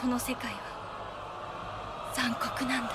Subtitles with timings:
[0.00, 0.58] この世界は
[2.14, 2.92] 残酷なんだ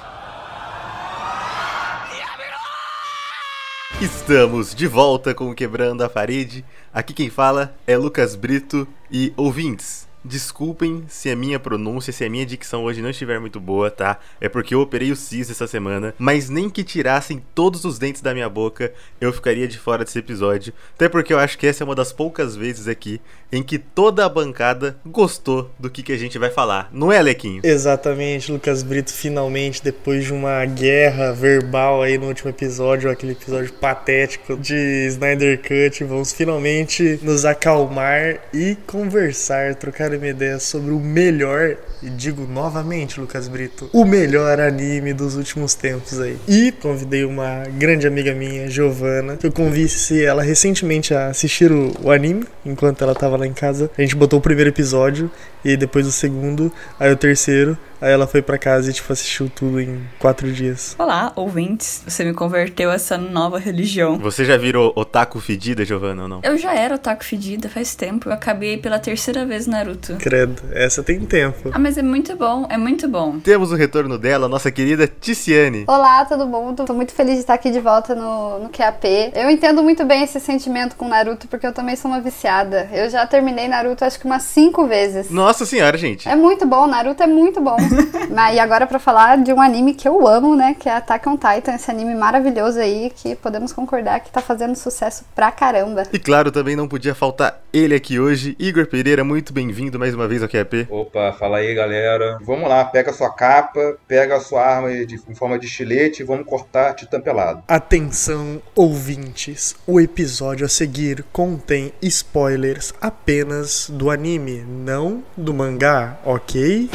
[4.01, 6.66] Estamos de volta com o Quebrando a Parede.
[6.92, 10.07] Aqui quem fala é Lucas Brito e ouvintes.
[10.27, 14.19] Desculpem se a minha pronúncia, se a minha dicção hoje não estiver muito boa, tá?
[14.41, 18.21] É porque eu operei o cis essa semana, mas nem que tirassem todos os dentes
[18.21, 20.73] da minha boca, eu ficaria de fora desse episódio.
[20.95, 23.20] Até porque eu acho que essa é uma das poucas vezes aqui
[23.52, 26.91] em que toda a bancada gostou do que, que a gente vai falar.
[26.93, 27.61] Não é, Alequinho?
[27.65, 33.73] Exatamente, Lucas Brito, finalmente, depois de uma guerra verbal aí no último episódio, aquele episódio
[33.74, 41.01] patético de Snyder Cut, vamos finalmente nos acalmar e conversar, trocar uma ideia sobre o
[41.01, 46.37] melhor, e digo novamente, Lucas Brito, o melhor anime dos últimos tempos aí.
[46.47, 51.92] E convidei uma grande amiga minha, Giovana, que eu convenci ela recentemente a assistir o,
[52.02, 53.91] o anime, enquanto ela tava lá em casa.
[53.97, 55.30] A gente botou o primeiro episódio,
[55.66, 59.48] e depois o segundo, aí o terceiro, Aí ela foi para casa e, tipo, assistiu
[59.48, 60.95] tudo em quatro dias.
[60.98, 62.03] Olá, ouvintes.
[62.06, 64.19] Você me converteu a essa nova religião.
[64.19, 66.41] Você já virou otaku fedida, Giovana, ou não?
[66.42, 68.28] Eu já era otaku fedida faz tempo.
[68.28, 70.17] Eu acabei pela terceira vez Naruto.
[70.17, 71.70] Credo, essa tem tempo.
[71.72, 73.41] Ah, mas é muito bom, é muito bom.
[73.41, 75.84] Temos o retorno dela, nossa querida Ticiane.
[75.87, 76.84] Olá, todo mundo.
[76.84, 79.33] Tô muito feliz de estar aqui de volta no, no QAP.
[79.34, 82.91] Eu entendo muito bem esse sentimento com Naruto, porque eu também sou uma viciada.
[82.92, 85.31] Eu já terminei Naruto acho que umas cinco vezes.
[85.31, 86.29] Nossa senhora, gente.
[86.29, 87.77] É muito bom, Naruto é muito bom.
[88.31, 90.77] Mas, e agora para falar de um anime que eu amo, né?
[90.79, 94.75] Que é Attack on Titan, esse anime maravilhoso aí, que podemos concordar que tá fazendo
[94.77, 96.03] sucesso pra caramba.
[96.12, 98.57] E claro, também não podia faltar ele aqui hoje.
[98.59, 100.87] Igor Pereira, muito bem-vindo mais uma vez ao QAP.
[100.91, 102.39] Opa, fala aí, galera.
[102.43, 106.23] Vamos lá, pega a sua capa, pega a sua arma de, em forma de estilete
[106.23, 107.62] e vamos cortar Titã Pelado.
[107.69, 109.77] Atenção, ouvintes.
[109.87, 116.89] O episódio a seguir contém spoilers apenas do anime, não do mangá, ok?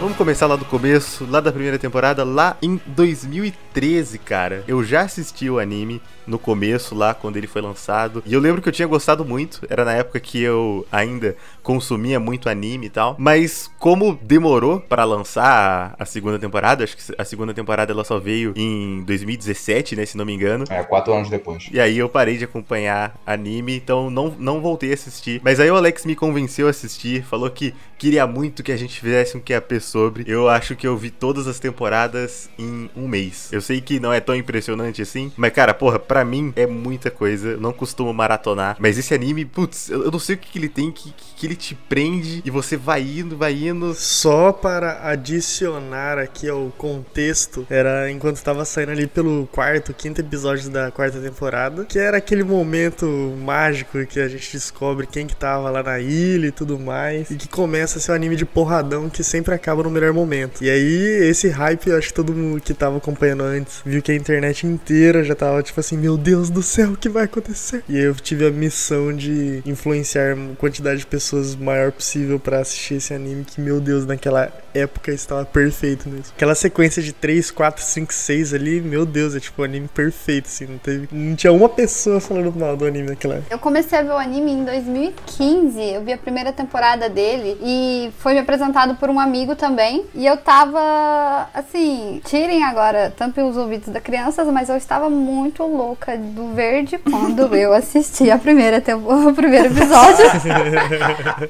[0.00, 4.62] Vamos começar lá do começo, lá da primeira temporada, lá em 2013, cara.
[4.68, 8.22] Eu já assisti o anime no começo, lá quando ele foi lançado.
[8.24, 9.66] E eu lembro que eu tinha gostado muito.
[9.68, 11.36] Era na época que eu ainda
[11.68, 13.14] consumia muito anime e tal.
[13.18, 18.18] Mas como demorou para lançar a segunda temporada, acho que a segunda temporada ela só
[18.18, 20.06] veio em 2017, né?
[20.06, 20.64] Se não me engano.
[20.70, 21.68] É, quatro anos depois.
[21.70, 25.42] E aí eu parei de acompanhar anime, então não, não voltei a assistir.
[25.44, 28.98] Mas aí o Alex me convenceu a assistir, falou que queria muito que a gente
[28.98, 30.24] fizesse um QAP sobre.
[30.26, 33.52] Eu acho que eu vi todas as temporadas em um mês.
[33.52, 37.10] Eu sei que não é tão impressionante assim, mas cara, porra, pra mim é muita
[37.10, 37.50] coisa.
[37.50, 38.78] Eu não costumo maratonar.
[38.78, 41.57] Mas esse anime, putz, eu não sei o que, que ele tem que, que ele
[41.58, 43.92] te prende e você vai indo, vai indo.
[43.94, 50.70] Só para adicionar aqui ao contexto, era enquanto estava saindo ali pelo quarto, quinto episódio
[50.70, 53.06] da quarta temporada, que era aquele momento
[53.44, 57.36] mágico que a gente descobre quem que tava lá na ilha e tudo mais, e
[57.36, 60.62] que começa a ser um anime de porradão que sempre acaba no melhor momento.
[60.62, 64.12] E aí, esse hype, eu acho que todo mundo que tava acompanhando antes viu que
[64.12, 67.82] a internet inteira já tava tipo assim, meu Deus do céu, o que vai acontecer?
[67.88, 73.12] E eu tive a missão de influenciar quantidade de pessoas maior possível para assistir esse
[73.14, 76.32] anime, que, meu Deus, naquela época estava perfeito mesmo.
[76.34, 80.46] Aquela sequência de 3, 4, 5, 6 ali, meu Deus, é tipo um anime perfeito,
[80.46, 81.08] assim, não teve.
[81.12, 83.54] Não tinha uma pessoa falando mal do anime naquela época.
[83.54, 88.10] Eu comecei a ver o anime em 2015, eu vi a primeira temporada dele e
[88.18, 90.04] foi me apresentado por um amigo também.
[90.14, 95.62] E eu tava, assim, tirem agora tampem os ouvidos da criança, mas eu estava muito
[95.64, 98.78] louca do verde quando eu assisti a primeira
[99.28, 100.24] o primeiro episódio.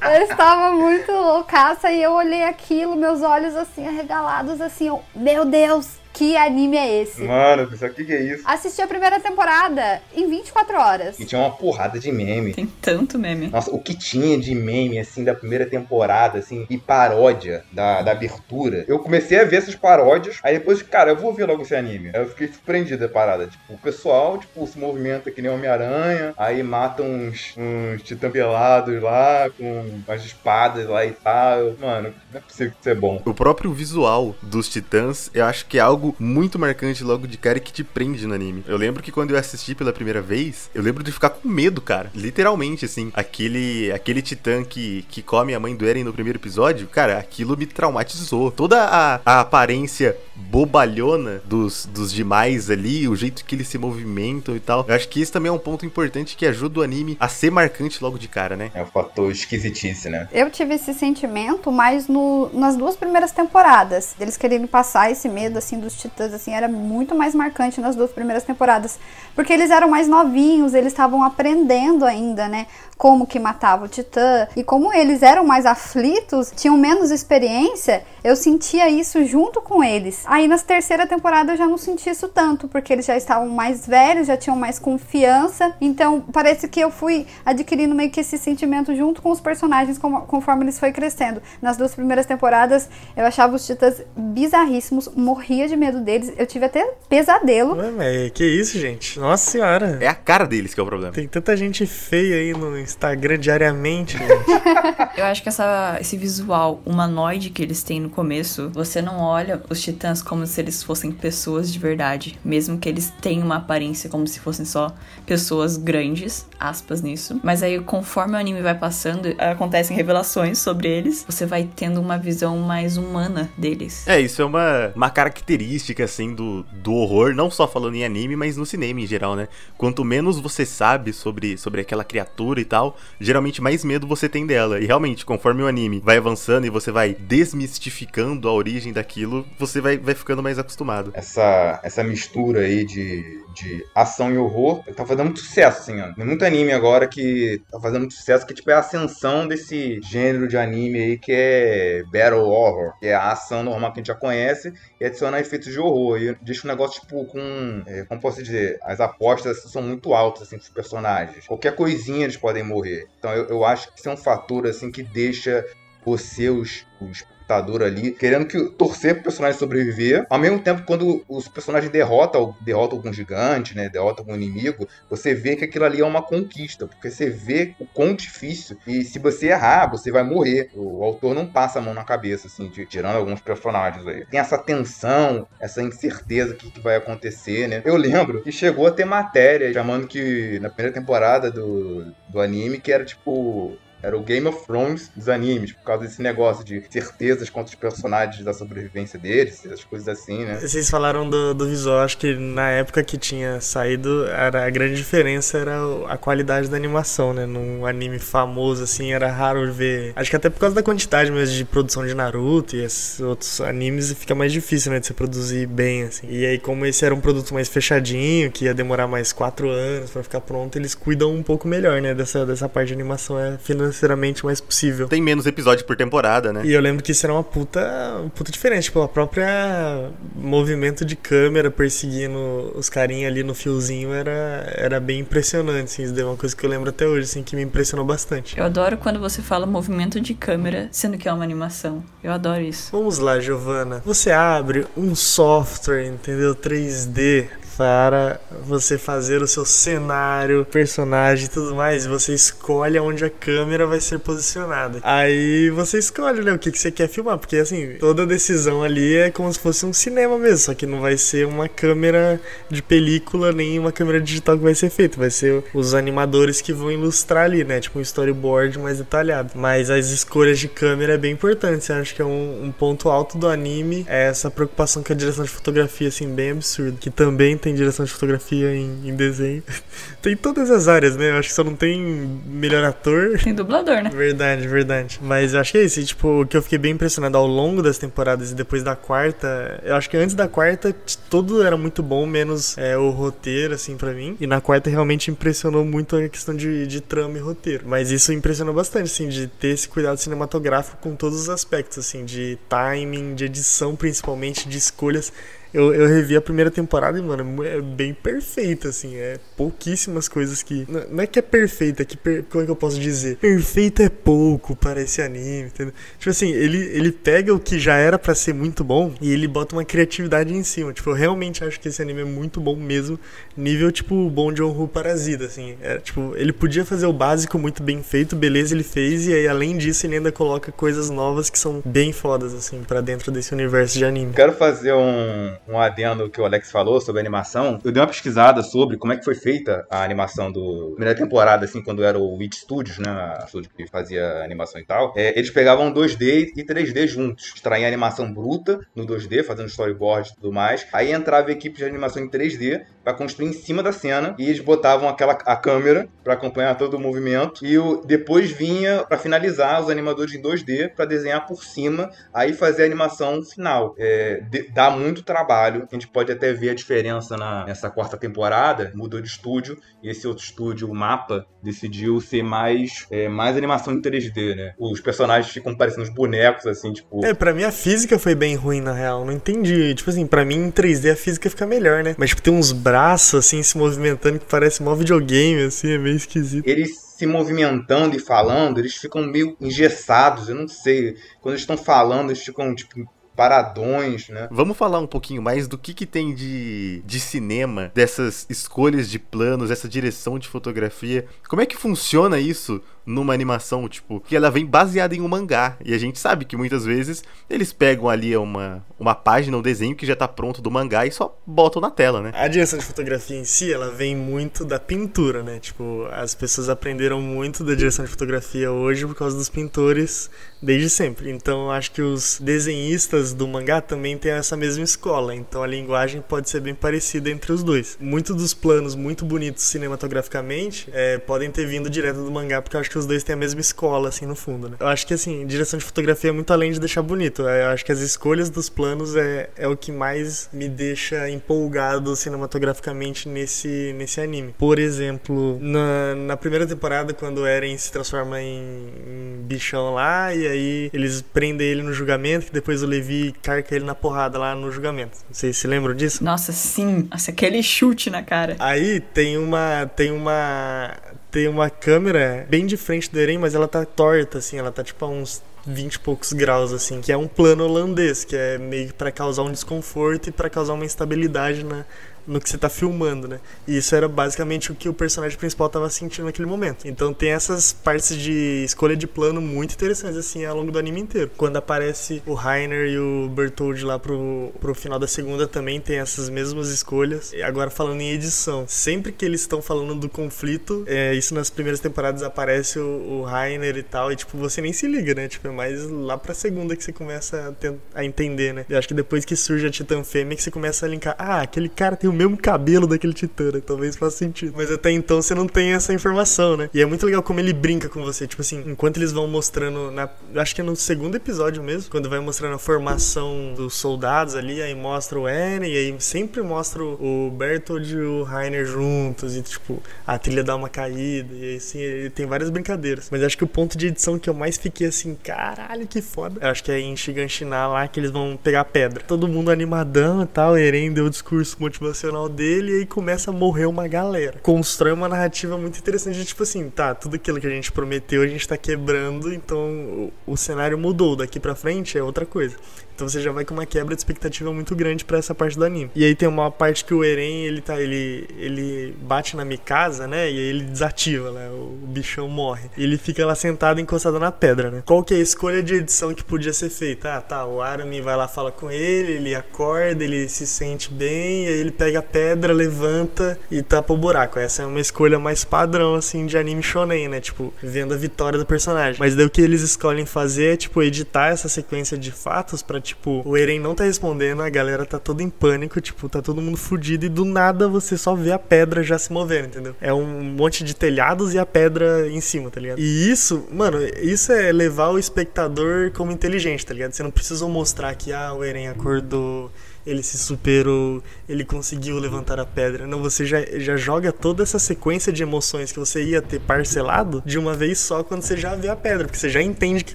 [0.03, 5.45] Eu estava muito loucaça e eu olhei aquilo, meus olhos assim arregalados, assim, eu, meu
[5.45, 7.23] Deus, que anime é esse?
[7.23, 8.43] Mano, o que, que é isso?
[8.45, 11.21] Assisti a primeira temporada em 24 horas.
[11.21, 12.53] E tinha uma porrada de meme.
[12.53, 13.47] Tem tanto meme.
[13.47, 18.11] Nossa, o que tinha de meme, assim, da primeira temporada, assim, e paródia da, da
[18.11, 18.85] abertura.
[18.89, 22.11] Eu comecei a ver essas paródias, aí depois, cara, eu vou ver logo esse anime.
[22.13, 23.47] Aí eu fiquei surpreendido da parada.
[23.47, 29.01] Tipo, o pessoal, tipo, se movimenta que nem Homem-Aranha, aí mata uns, uns titã pelados
[29.01, 31.75] lá, com as espadas lá e tal.
[31.81, 33.23] Mano, não é possível que isso é bom.
[33.25, 37.59] O próprio visual dos titãs, eu acho que é algo muito marcante logo de cara
[37.59, 38.65] e que te prende no anime.
[38.67, 41.81] Eu lembro que quando eu assisti pela primeira vez, eu lembro de ficar com medo,
[41.81, 42.11] cara.
[42.15, 43.11] Literalmente, assim.
[43.15, 47.57] Aquele, aquele titã que, que come a mãe do Eren no primeiro episódio, cara, aquilo
[47.57, 48.51] me traumatizou.
[48.51, 54.55] Toda a, a aparência bobalhona dos, dos demais ali, o jeito que eles se movimentam
[54.57, 54.85] e tal.
[54.89, 57.51] Eu acho que isso também é um ponto importante que ajuda o anime a ser
[57.51, 58.71] marcante logo de cara, né?
[58.75, 60.29] É o fator esquisitice, né?
[60.33, 64.15] Eu tive esse sentimento mais no, nas duas primeiras temporadas.
[64.21, 68.11] Eles querendo passar esse medo, assim, dos Titãs, assim, era muito mais marcante nas duas
[68.11, 68.99] primeiras temporadas.
[69.35, 72.67] Porque eles eram mais novinhos, eles estavam aprendendo ainda, né?
[72.97, 74.49] Como que matava o Titã.
[74.57, 80.25] E como eles eram mais aflitos, tinham menos experiência, eu sentia isso junto com eles.
[80.27, 83.87] Aí na terceira temporada eu já não senti isso tanto, porque eles já estavam mais
[83.87, 85.73] velhos, já tinham mais confiança.
[85.81, 90.65] Então parece que eu fui adquirindo meio que esse sentimento junto com os personagens conforme
[90.65, 91.41] eles foi crescendo.
[91.63, 96.33] Nas duas primeiras temporadas eu achava os Titãs bizarríssimos, morria de medo deles.
[96.37, 97.77] Eu tive até pesadelo.
[97.77, 99.19] Ué, mas que isso, gente?
[99.19, 99.99] Nossa senhora.
[100.01, 101.13] É a cara deles que é o problema.
[101.13, 104.19] Tem tanta gente feia aí no Instagram diariamente,
[105.17, 109.61] Eu acho que essa, esse visual humanoide que eles têm no começo, você não olha
[109.69, 112.39] os titãs como se eles fossem pessoas de verdade.
[112.45, 114.95] Mesmo que eles tenham uma aparência como se fossem só
[115.27, 117.41] pessoas grandes, aspas nisso.
[117.43, 121.25] Mas aí, conforme o anime vai passando, acontecem revelações sobre eles.
[121.29, 124.07] Você vai tendo uma visão mais humana deles.
[124.07, 125.68] É, isso é uma, uma característica,
[126.03, 129.49] assim, do, do horror, não só falando em anime, mas no cinema em geral, né?
[129.77, 134.47] Quanto menos você sabe sobre, sobre aquela criatura e tal, geralmente mais medo você tem
[134.47, 134.81] dela.
[134.81, 139.81] E realmente, conforme o anime vai avançando e você vai desmistificando a origem daquilo, você
[139.81, 141.11] vai, vai ficando mais acostumado.
[141.15, 146.13] Essa, essa mistura aí de, de ação e horror tá fazendo muito sucesso, assim, ó.
[146.13, 150.01] Tem muito anime agora que tá fazendo muito sucesso, que tipo é a ascensão desse
[150.03, 154.01] gênero de anime aí que é Battle Horror, que é a ação normal que a
[154.01, 156.21] gente já conhece e adiciona efeitos de horror.
[156.21, 157.83] E deixa o negócio, tipo, com.
[157.87, 158.79] É, como posso dizer?
[158.83, 161.47] As apostas assim, são muito altas, assim, pros personagens.
[161.47, 163.07] Qualquer coisinha eles podem morrer.
[163.19, 165.65] Então eu, eu acho que isso é um fator, assim, que deixa
[166.09, 170.27] você, os, os computador ali, querendo que torcer pro personagem sobreviver.
[170.29, 173.89] Ao mesmo tempo, quando os personagens derrotam, derrotam algum gigante, né?
[173.89, 177.87] Derrotam algum inimigo, você vê que aquilo ali é uma conquista, porque você vê o
[177.87, 178.77] quão difícil.
[178.87, 180.71] E se você errar, você vai morrer.
[180.75, 184.27] O autor não passa a mão na cabeça, assim, de, tirando alguns personagens aí.
[184.27, 187.81] Tem essa tensão, essa incerteza que, que vai acontecer, né?
[187.85, 192.79] Eu lembro que chegou a ter matéria chamando que na primeira temporada do, do anime,
[192.79, 196.83] que era tipo era o Game of Thrones dos animes, por causa desse negócio de
[196.89, 200.59] certezas contra os personagens da sobrevivência deles, essas coisas assim, né?
[200.61, 204.95] Vocês falaram do, do visual, acho que na época que tinha saído, era, a grande
[204.97, 205.79] diferença era
[206.09, 207.45] a qualidade da animação, né?
[207.45, 210.13] Num anime famoso, assim, era raro ver.
[210.15, 213.61] Acho que até por causa da quantidade mesmo de produção de Naruto e esses outros
[213.61, 215.01] animes, fica mais difícil, né?
[215.01, 216.27] De você produzir bem, assim.
[216.31, 220.11] E aí, como esse era um produto mais fechadinho, que ia demorar mais quatro anos
[220.11, 222.15] para ficar pronto, eles cuidam um pouco melhor, né?
[222.15, 225.09] Dessa, dessa parte de animação, é financeira financeiramente mais possível.
[225.09, 226.63] Tem menos episódios por temporada, né?
[226.65, 227.81] E eu lembro que isso era uma puta,
[228.21, 228.85] uma puta diferente.
[228.85, 235.21] Tipo, a própria movimento de câmera perseguindo os carinhas ali no fiozinho era, era bem
[235.21, 236.05] impressionante, assim.
[236.05, 238.59] Isso é uma coisa que eu lembro até hoje, assim, que me impressionou bastante.
[238.59, 242.03] Eu adoro quando você fala movimento de câmera, sendo que é uma animação.
[242.23, 242.91] Eu adoro isso.
[242.93, 244.03] Vamos lá, Giovana.
[244.05, 246.55] Você abre um software, entendeu?
[246.55, 247.49] 3D
[247.79, 252.05] para você fazer o seu cenário, personagem e tudo mais.
[252.07, 254.99] Você escolhe onde a câmera vai ser posicionada.
[255.05, 259.15] Aí você escolhe, né, o que, que você quer filmar, porque assim, toda decisão ali
[259.15, 262.83] é como se fosse um cinema mesmo, só que não vai ser uma câmera de
[262.83, 266.91] película nem uma câmera digital que vai ser feita, vai ser os animadores que vão
[266.91, 269.53] ilustrar ali, né, tipo um storyboard mais detalhado.
[269.55, 273.09] Mas as escolhas de câmera é bem importante, eu acho que é um, um ponto
[273.09, 277.09] alto do anime, é essa preocupação com a direção de fotografia, assim, bem absurda, que
[277.09, 279.63] também tem tem direção de fotografia em, em desenho.
[280.23, 281.31] tem todas as áreas, né?
[281.31, 282.01] Eu acho que só não tem
[282.47, 283.39] melhor ator.
[283.39, 284.11] Tem dublador, né?
[284.11, 285.21] Verdade, verdade.
[285.23, 286.03] Mas eu acho que é isso.
[286.03, 289.81] tipo, o que eu fiquei bem impressionado ao longo das temporadas e depois da quarta.
[289.85, 290.95] Eu acho que antes da quarta,
[291.29, 294.37] tudo era muito bom, menos é, o roteiro, assim, para mim.
[294.41, 297.85] E na quarta realmente impressionou muito a questão de, de trama e roteiro.
[297.87, 302.25] Mas isso impressionou bastante, assim, de ter esse cuidado cinematográfico com todos os aspectos, assim,
[302.25, 305.31] de timing, de edição, principalmente, de escolhas
[305.73, 309.17] eu, eu revi a primeira temporada e, mano, é bem perfeita, assim.
[309.17, 310.87] É pouquíssimas coisas que.
[311.11, 312.17] Não é que é perfeita, é que.
[312.17, 312.45] Per...
[312.45, 313.37] Como é que eu posso dizer?
[313.37, 315.93] Perfeito é pouco para esse anime, entendeu?
[316.19, 319.47] Tipo assim, ele, ele pega o que já era para ser muito bom e ele
[319.47, 320.93] bota uma criatividade em cima.
[320.93, 323.19] Tipo, eu realmente acho que esse anime é muito bom mesmo.
[323.57, 325.77] Nível, tipo, bom John Woo Parasita, assim.
[325.83, 329.27] É, tipo, ele podia fazer o básico muito bem feito, beleza, ele fez.
[329.27, 333.01] E aí, além disso, ele ainda coloca coisas novas que são bem fodas, assim, para
[333.01, 334.33] dentro desse universo de anime.
[334.33, 338.63] Quero fazer um um adendo que o Alex falou sobre animação, eu dei uma pesquisada
[338.63, 342.37] sobre como é que foi feita a animação do primeira temporada, assim, quando era o
[342.37, 345.13] Witch Studios, né, a estúdio que fazia animação e tal.
[345.17, 350.31] É, eles pegavam 2D e 3D juntos, extraíam a animação bruta no 2D, fazendo storyboard
[350.31, 350.87] e tudo mais.
[350.93, 354.45] Aí entrava a equipe de animação em 3D para construir em cima da cena e
[354.45, 359.19] eles botavam aquela a câmera para acompanhar todo o movimento e o, depois vinha para
[359.19, 363.95] finalizar os animadores em 2D para desenhar por cima, aí fazer a animação final.
[363.99, 365.89] É, de, dá muito trabalho trabalho.
[365.91, 368.93] A gente pode até ver a diferença na, nessa quarta temporada.
[368.95, 373.93] Mudou de estúdio e esse outro estúdio, o Mapa, decidiu ser mais, é, mais animação
[373.93, 374.75] em 3D, né?
[374.79, 377.25] Os personagens ficam parecendo uns bonecos, assim, tipo.
[377.25, 379.25] É, pra mim a física foi bem ruim, na real.
[379.25, 379.95] Não entendi.
[379.95, 382.15] Tipo assim, pra mim em 3D a física fica melhor, né?
[382.17, 386.17] Mas, tipo, tem uns braços, assim, se movimentando que parece mó videogame, assim, é meio
[386.17, 386.67] esquisito.
[386.67, 391.17] Eles se movimentando e falando, eles ficam meio engessados, eu não sei.
[391.41, 392.95] Quando eles estão falando, eles ficam, tipo,
[393.39, 394.49] paradões, né?
[394.51, 399.17] Vamos falar um pouquinho mais do que, que tem de, de cinema, dessas escolhas de
[399.17, 401.25] planos, essa direção de fotografia.
[401.49, 405.79] Como é que funciona isso numa animação, tipo, que ela vem baseada em um mangá.
[405.83, 409.97] E a gente sabe que muitas vezes eles pegam ali uma, uma página, um desenho
[409.97, 412.33] que já tá pronto do mangá e só botam na tela, né?
[412.35, 415.59] A direção de fotografia em si, ela vem muito da pintura, né?
[415.59, 420.91] Tipo, as pessoas aprenderam muito da direção de fotografia hoje por causa dos pintores desde
[420.91, 421.31] sempre.
[421.31, 425.35] Então, acho que os desenhistas do mangá também têm essa mesma escola.
[425.35, 427.97] Então, a linguagem pode ser bem parecida entre os dois.
[427.99, 432.81] Muitos dos planos muito bonitos cinematograficamente é, podem ter vindo direto do mangá, porque eu
[432.81, 434.77] acho que os dois têm a mesma escola, assim, no fundo, né?
[434.81, 437.43] Eu acho que, assim, direção de fotografia é muito além de deixar bonito.
[437.43, 442.15] Eu acho que as escolhas dos planos é, é o que mais me deixa empolgado
[442.17, 444.55] cinematograficamente nesse, nesse anime.
[444.59, 450.35] Por exemplo, na, na primeira temporada, quando o Eren se transforma em, em bichão lá,
[450.35, 454.39] e aí eles prendem ele no julgamento, que depois o Levi carca ele na porrada
[454.39, 455.19] lá no julgamento.
[455.31, 456.23] Vocês se lembram disso?
[456.23, 457.09] Nossa, sim.
[457.11, 458.57] Nossa, aquele chute na cara.
[458.59, 459.87] Aí tem uma.
[459.95, 460.95] Tem uma
[461.31, 464.83] tem uma câmera bem de frente do Eren, mas ela tá torta, assim, ela tá
[464.83, 468.59] tipo a uns 20 e poucos graus, assim, que é um plano holandês, que é
[468.59, 471.85] meio que pra causar um desconforto e para causar uma instabilidade na,
[472.29, 473.41] no que você tá filmando, né?
[473.67, 476.87] E isso era basicamente o que o personagem principal tava sentindo naquele momento.
[476.87, 481.01] Então tem essas partes de escolha de plano muito interessantes, assim, ao longo do anime
[481.01, 481.31] inteiro.
[481.37, 485.99] Quando aparece o Rainer e o Bertold lá pro, pro final da segunda também tem
[485.99, 487.33] essas mesmas escolhas.
[487.33, 491.49] E agora falando em edição, sempre que eles estão falando do conflito, é, isso nas
[491.49, 495.29] primeiras temporadas aparece o, o Rainer e tal, e tipo, você nem se liga, né?
[495.29, 497.57] Tipo, é mais lá pra segunda que você começa
[497.95, 498.67] a, a entender, né?
[498.69, 501.41] Eu acho que depois que surge a Titã Fêmea que você começa a linkar, ah,
[501.41, 503.63] aquele cara tem o mesmo cabelo daquele titã, né?
[503.65, 504.55] Talvez faça sentido.
[504.57, 506.69] Mas até então você não tem essa informação, né?
[506.75, 508.27] E é muito legal como ele brinca com você.
[508.27, 509.91] Tipo assim, enquanto eles vão mostrando.
[509.91, 514.35] Na, acho que é no segundo episódio mesmo, quando vai mostrando a formação dos soldados
[514.35, 519.37] ali, aí mostra o Eren, e aí sempre mostra o Bertold e o Rainer juntos,
[519.37, 523.09] e tipo, a trilha dá uma caída, e assim, ele tem várias brincadeiras.
[523.11, 526.41] Mas acho que o ponto de edição que eu mais fiquei assim, caralho, que foda.
[526.41, 529.03] Eu acho que é em Shiganshina lá que eles vão pegar pedra.
[529.07, 533.35] Todo mundo animadão e tal, Eren deu o discurso motivacional dele e aí começa a
[533.35, 534.39] morrer uma galera.
[534.43, 538.27] Constrói uma narrativa muito interessante tipo assim, tá, tudo aquilo que a gente prometeu a
[538.27, 542.57] gente tá quebrando, então o, o cenário mudou, daqui para frente é outra coisa.
[542.99, 545.65] Então você já vai com uma quebra de expectativa muito grande para essa parte do
[545.65, 545.89] anime.
[545.95, 550.09] E aí tem uma parte que o Eren, ele tá ele ele bate na Mikasa,
[550.09, 550.29] né?
[550.29, 551.49] E aí ele desativa, né?
[551.49, 552.69] O bichão morre.
[552.77, 554.83] E ele fica lá sentado encostado na pedra, né?
[554.85, 557.15] Qual que é a escolha de edição que podia ser feita?
[557.15, 561.45] Ah, tá, o Armin vai lá fala com ele, ele acorda, ele se sente bem,
[561.45, 564.41] e aí ele pega a pedra, levanta e tapa o buraco.
[564.41, 567.21] Essa é uma escolha mais padrão assim de anime shonen, né?
[567.21, 568.97] Tipo, vendo a vitória do personagem.
[568.99, 572.88] Mas daí o que eles escolhem fazer é tipo editar essa sequência de fatos para
[572.89, 576.41] tipo, o Eren não tá respondendo, a galera tá toda em pânico, tipo, tá todo
[576.41, 579.77] mundo fudido e do nada você só vê a pedra já se movendo, entendeu?
[579.81, 582.79] É um monte de telhados e a pedra em cima, tá ligado?
[582.79, 586.93] E isso, mano, isso é levar o espectador como inteligente, tá ligado?
[586.93, 589.51] Você não precisa mostrar que, ah, o Eren acordou
[589.87, 592.87] ele se superou, ele conseguiu levantar a pedra.
[592.87, 597.23] Não, você já, já joga toda essa sequência de emoções que você ia ter parcelado
[597.25, 599.85] de uma vez só quando você já vê a pedra, porque você já entende o
[599.85, 599.95] que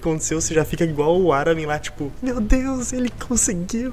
[0.00, 3.92] aconteceu, você já fica igual o Aramin lá, tipo, meu Deus, ele conseguiu.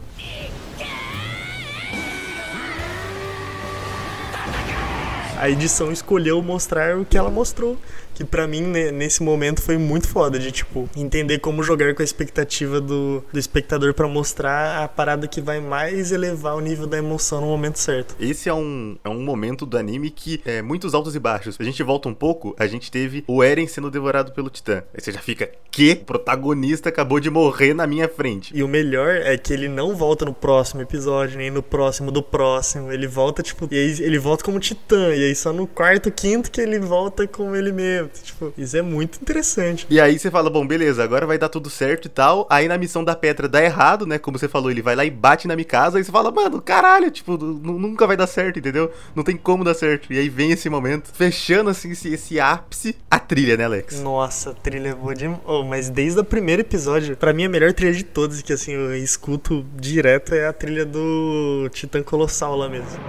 [5.42, 7.76] A edição escolheu mostrar o que ela mostrou
[8.14, 12.06] que para mim, nesse momento, foi muito foda de, tipo, entender como jogar com a
[12.06, 16.98] expectativa do, do espectador para mostrar a parada que vai mais elevar o nível da
[16.98, 18.16] emoção no momento certo.
[18.20, 21.58] Esse é um, é um momento do anime que é muitos altos e baixos.
[21.60, 24.84] A gente volta um pouco, a gente teve o Eren sendo devorado pelo Titã.
[24.94, 25.94] Aí você já fica, que?
[25.94, 28.56] O protagonista acabou de morrer na minha frente.
[28.56, 32.22] E o melhor é que ele não volta no próximo episódio, nem no próximo do
[32.22, 32.92] próximo.
[32.92, 35.16] Ele volta, tipo, e ele volta como Titã.
[35.16, 38.10] E aí só no quarto, quinto que ele volta como ele mesmo.
[38.24, 39.86] Tipo, isso é muito interessante.
[39.90, 42.48] E aí você fala, bom, beleza, agora vai dar tudo certo e tal.
[42.50, 44.18] Aí na missão da Petra dá errado, né?
[44.18, 45.98] Como você falou, ele vai lá e bate na Mikasa.
[45.98, 48.92] Aí você fala, mano, caralho, tipo, nunca vai dar certo, entendeu?
[49.16, 50.12] Não tem como dar certo.
[50.12, 54.02] E aí vem esse momento, fechando assim esse, esse ápice, a trilha, né, Alex?
[54.02, 55.42] Nossa, a trilha é boa demais.
[55.46, 58.74] Oh, mas desde o primeiro episódio, para mim a melhor trilha de todos, que assim,
[58.74, 63.00] eu escuto direto, é a trilha do Titã Colossal lá mesmo.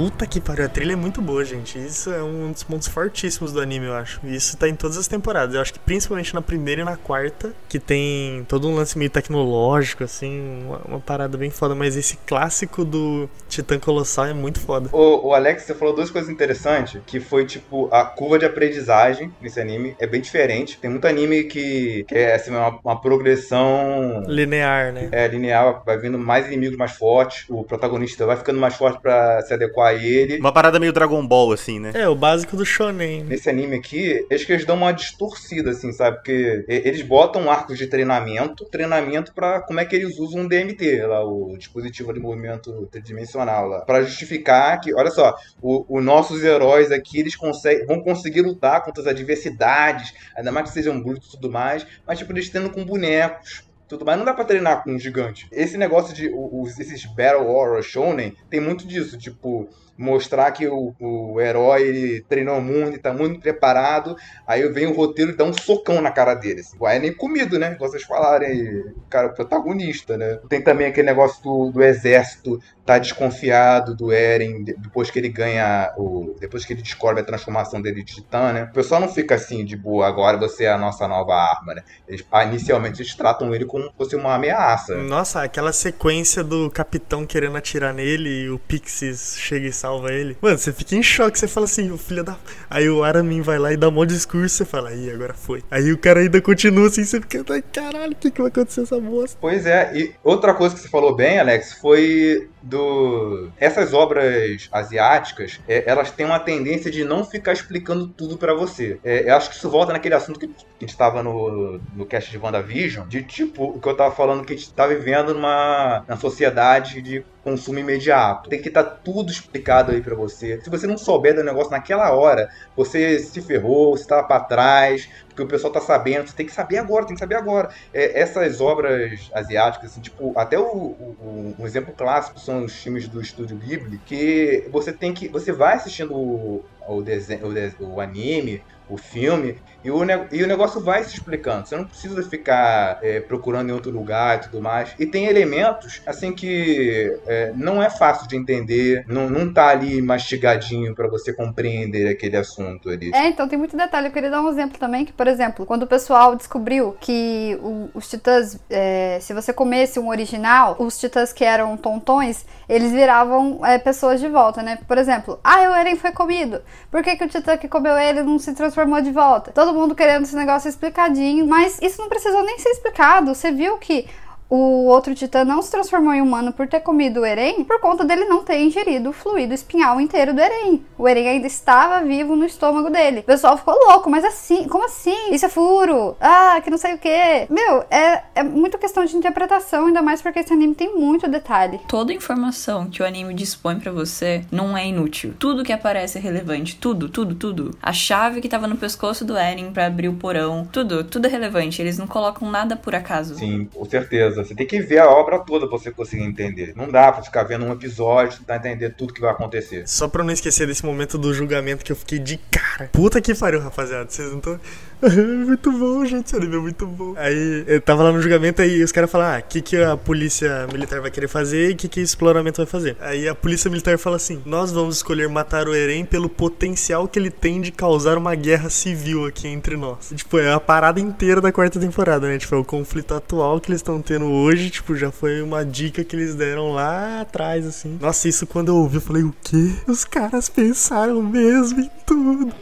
[0.00, 1.78] Puta que pariu, a trilha é muito boa, gente.
[1.78, 4.18] Isso é um dos pontos fortíssimos do anime, eu acho.
[4.24, 5.54] E isso tá em todas as temporadas.
[5.54, 9.10] Eu acho que principalmente na primeira e na quarta, que tem todo um lance meio
[9.10, 11.74] tecnológico, assim, uma, uma parada bem foda.
[11.74, 14.88] Mas esse clássico do Titã Colossal é muito foda.
[14.90, 19.30] O, o, Alex, você falou duas coisas interessantes, que foi, tipo, a curva de aprendizagem
[19.38, 20.78] nesse anime é bem diferente.
[20.78, 24.24] Tem muito anime que, que é, assim, uma, uma progressão...
[24.26, 25.10] Linear, né?
[25.12, 25.82] É, linear.
[25.84, 29.89] Vai vindo mais inimigos mais fortes, o protagonista vai ficando mais forte para se adequar
[29.94, 30.38] ele.
[30.38, 31.92] Uma parada meio Dragon Ball, assim, né?
[31.94, 33.24] É, o básico do shonen.
[33.24, 36.16] Nesse anime aqui, acho que eles dão uma distorcida, assim, sabe?
[36.16, 41.02] Porque eles botam arcos de treinamento, treinamento para como é que eles usam o DMT,
[41.06, 43.80] lá, o dispositivo de movimento tridimensional lá.
[43.80, 49.02] Pra justificar que, olha só, os nossos heróis aqui, eles conseguem, vão conseguir lutar contra
[49.02, 52.84] as adversidades, ainda mais que sejam brutos e tudo mais, mas tipo, eles tendo com
[52.84, 54.16] bonecos, tudo mais.
[54.16, 55.48] Não dá pra treinar com um gigante.
[55.50, 59.18] Esse negócio de os, esses Battle Horror Shonen tem muito disso.
[59.18, 59.68] Tipo,
[60.00, 64.16] mostrar que o, o herói treinou muito, tá muito preparado.
[64.46, 66.60] Aí vem o roteiro e dá um socão na cara dele.
[66.60, 66.76] Assim.
[66.80, 67.76] Ué, é nem comido, né?
[67.78, 70.38] Vocês falarem cara, protagonista, né?
[70.48, 72.58] Tem também aquele negócio do, do exército
[72.90, 77.80] tá desconfiado do Eren depois que ele ganha o depois que ele descobre a transformação
[77.80, 78.64] dele de titã, né?
[78.64, 81.84] O pessoal não fica assim de boa, agora você é a nossa nova arma, né?
[82.08, 84.96] Eles, ah, inicialmente eles tratam ele como se fosse uma ameaça.
[84.96, 90.36] Nossa, aquela sequência do capitão querendo atirar nele e o Pixies chega e salva ele.
[90.40, 92.36] Mano, você fica em choque, você fala assim, o filho da
[92.68, 95.62] Aí o Aramin vai lá e dá um de discurso, você fala, aí agora foi.
[95.70, 98.98] Aí o cara ainda continua assim, você fica, caralho, o que, que vai acontecer essa
[99.00, 99.36] bosta?
[99.40, 105.60] Pois é, e outra coisa que você falou bem, Alex, foi do essas obras asiáticas
[105.66, 109.48] é, elas têm uma tendência de não ficar explicando tudo para você é, eu acho
[109.48, 113.22] que isso volta naquele assunto que a gente estava no, no cast de WandaVision de
[113.22, 117.24] tipo o que eu tava falando que a gente está vivendo numa, numa sociedade de
[117.42, 118.48] consumo imediato.
[118.48, 120.60] Tem que estar tá tudo explicado aí para você.
[120.62, 125.08] Se você não souber do negócio naquela hora, você se ferrou, você estava para trás,
[125.28, 127.70] porque o pessoal tá sabendo, você tem que saber agora, tem que saber agora.
[127.92, 133.08] É, essas obras asiáticas, assim, tipo, até o, o, um exemplo clássico são os filmes
[133.08, 135.28] do estúdio Ghibli, que você tem que.
[135.28, 137.46] Você vai assistindo o, o, desenho,
[137.80, 138.62] o, o anime,
[138.94, 139.98] o filme, e o,
[140.30, 141.66] e o negócio vai se explicando.
[141.66, 144.94] Você não precisa ficar é, procurando em outro lugar e tudo mais.
[144.98, 150.02] E tem elementos, assim, que é, não é fácil de entender, não, não tá ali
[150.02, 153.10] mastigadinho para você compreender aquele assunto ali.
[153.14, 154.08] É, então tem muito detalhe.
[154.08, 157.88] Eu queria dar um exemplo também, que, por exemplo, quando o pessoal descobriu que o,
[157.94, 163.64] os titãs, é, se você comesse um original, os titãs que eram tontões, eles viravam
[163.64, 164.78] é, pessoas de volta, né?
[164.86, 166.60] Por exemplo, ah, o Eren foi comido.
[166.90, 169.52] Por que, que o titã que comeu ele não se transformou de volta?
[169.52, 173.34] Todo mundo querendo esse negócio explicadinho, mas isso não precisou nem ser explicado.
[173.34, 174.06] Você viu que
[174.50, 178.04] o outro titã não se transformou em humano por ter comido o Eren, por conta
[178.04, 180.82] dele não ter ingerido o fluido espinhal inteiro do Eren.
[180.98, 183.20] O Eren ainda estava vivo no estômago dele.
[183.20, 185.30] O pessoal ficou louco, mas assim, como assim?
[185.30, 186.16] Isso é furo?
[186.20, 187.46] Ah, que não sei o que.
[187.48, 191.80] Meu, é, é muito questão de interpretação, ainda mais porque esse anime tem muito detalhe.
[191.86, 195.32] Toda informação que o anime dispõe para você não é inútil.
[195.38, 196.76] Tudo que aparece é relevante.
[196.76, 197.70] Tudo, tudo, tudo.
[197.80, 200.66] A chave que tava no pescoço do Eren para abrir o porão.
[200.72, 201.80] Tudo, tudo é relevante.
[201.80, 203.36] Eles não colocam nada por acaso.
[203.36, 204.39] Sim, com certeza.
[204.44, 206.72] Você tem que ver a obra toda pra você conseguir entender.
[206.76, 209.88] Não dá pra ficar vendo um episódio tentar entender tudo que vai acontecer.
[209.88, 212.90] Só pra não esquecer desse momento do julgamento que eu fiquei de cara.
[212.92, 214.10] Puta que pariu, rapaziada.
[214.10, 214.60] Vocês não estão.
[215.46, 216.26] muito bom, gente.
[216.26, 217.14] Esse anime é muito bom.
[217.16, 219.96] Aí eu tava lá no julgamento aí os caras falaram: ah, o que, que a
[219.96, 222.96] polícia militar vai querer fazer e o que, que o exploramento vai fazer.
[223.00, 227.18] Aí a polícia militar fala assim: nós vamos escolher matar o Eren pelo potencial que
[227.18, 230.12] ele tem de causar uma guerra civil aqui entre nós.
[230.14, 232.38] Tipo, é a parada inteira da quarta temporada, né?
[232.38, 236.04] Tipo, é o conflito atual que eles estão tendo hoje, tipo, já foi uma dica
[236.04, 237.98] que eles deram lá atrás, assim.
[238.00, 239.72] Nossa, isso quando eu ouvi, eu falei: o quê?
[239.86, 242.52] Os caras pensaram mesmo em tudo.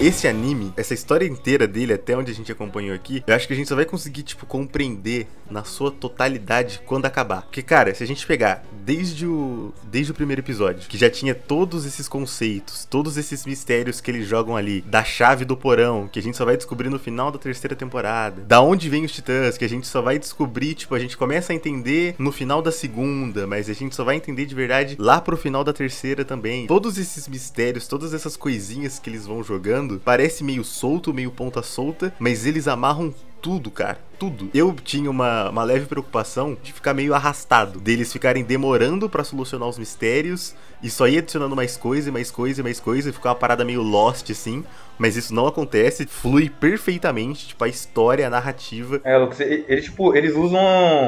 [0.00, 3.52] Esse anime, essa história inteira dele, até onde a gente acompanhou aqui, eu acho que
[3.52, 7.42] a gente só vai conseguir, tipo, compreender na sua totalidade quando acabar.
[7.42, 11.34] Porque, cara, se a gente pegar desde o, desde o primeiro episódio, que já tinha
[11.34, 16.18] todos esses conceitos, todos esses mistérios que eles jogam ali, da chave do porão, que
[16.18, 19.58] a gente só vai descobrir no final da terceira temporada, da onde vem os titãs,
[19.58, 22.70] que a gente só vai descobrir, tipo, a gente começa a entender no final da
[22.70, 26.66] segunda, mas a gente só vai entender de verdade lá pro final da terceira também.
[26.66, 31.62] Todos esses mistérios, todas essas coisinhas que eles vão jogando, parece meio solto, meio ponta
[31.62, 34.07] solta, mas eles amarram tudo, cara.
[34.18, 34.50] Tudo.
[34.52, 39.68] Eu tinha uma, uma leve preocupação de ficar meio arrastado, deles ficarem demorando para solucionar
[39.68, 43.34] os mistérios e só ir adicionando mais coisa, mais coisa, mais coisa, e ficar uma
[43.34, 44.64] parada meio lost assim.
[44.98, 49.00] Mas isso não acontece, flui perfeitamente, tipo, a história, a narrativa.
[49.04, 50.60] É, Lucas, eles, tipo, eles usam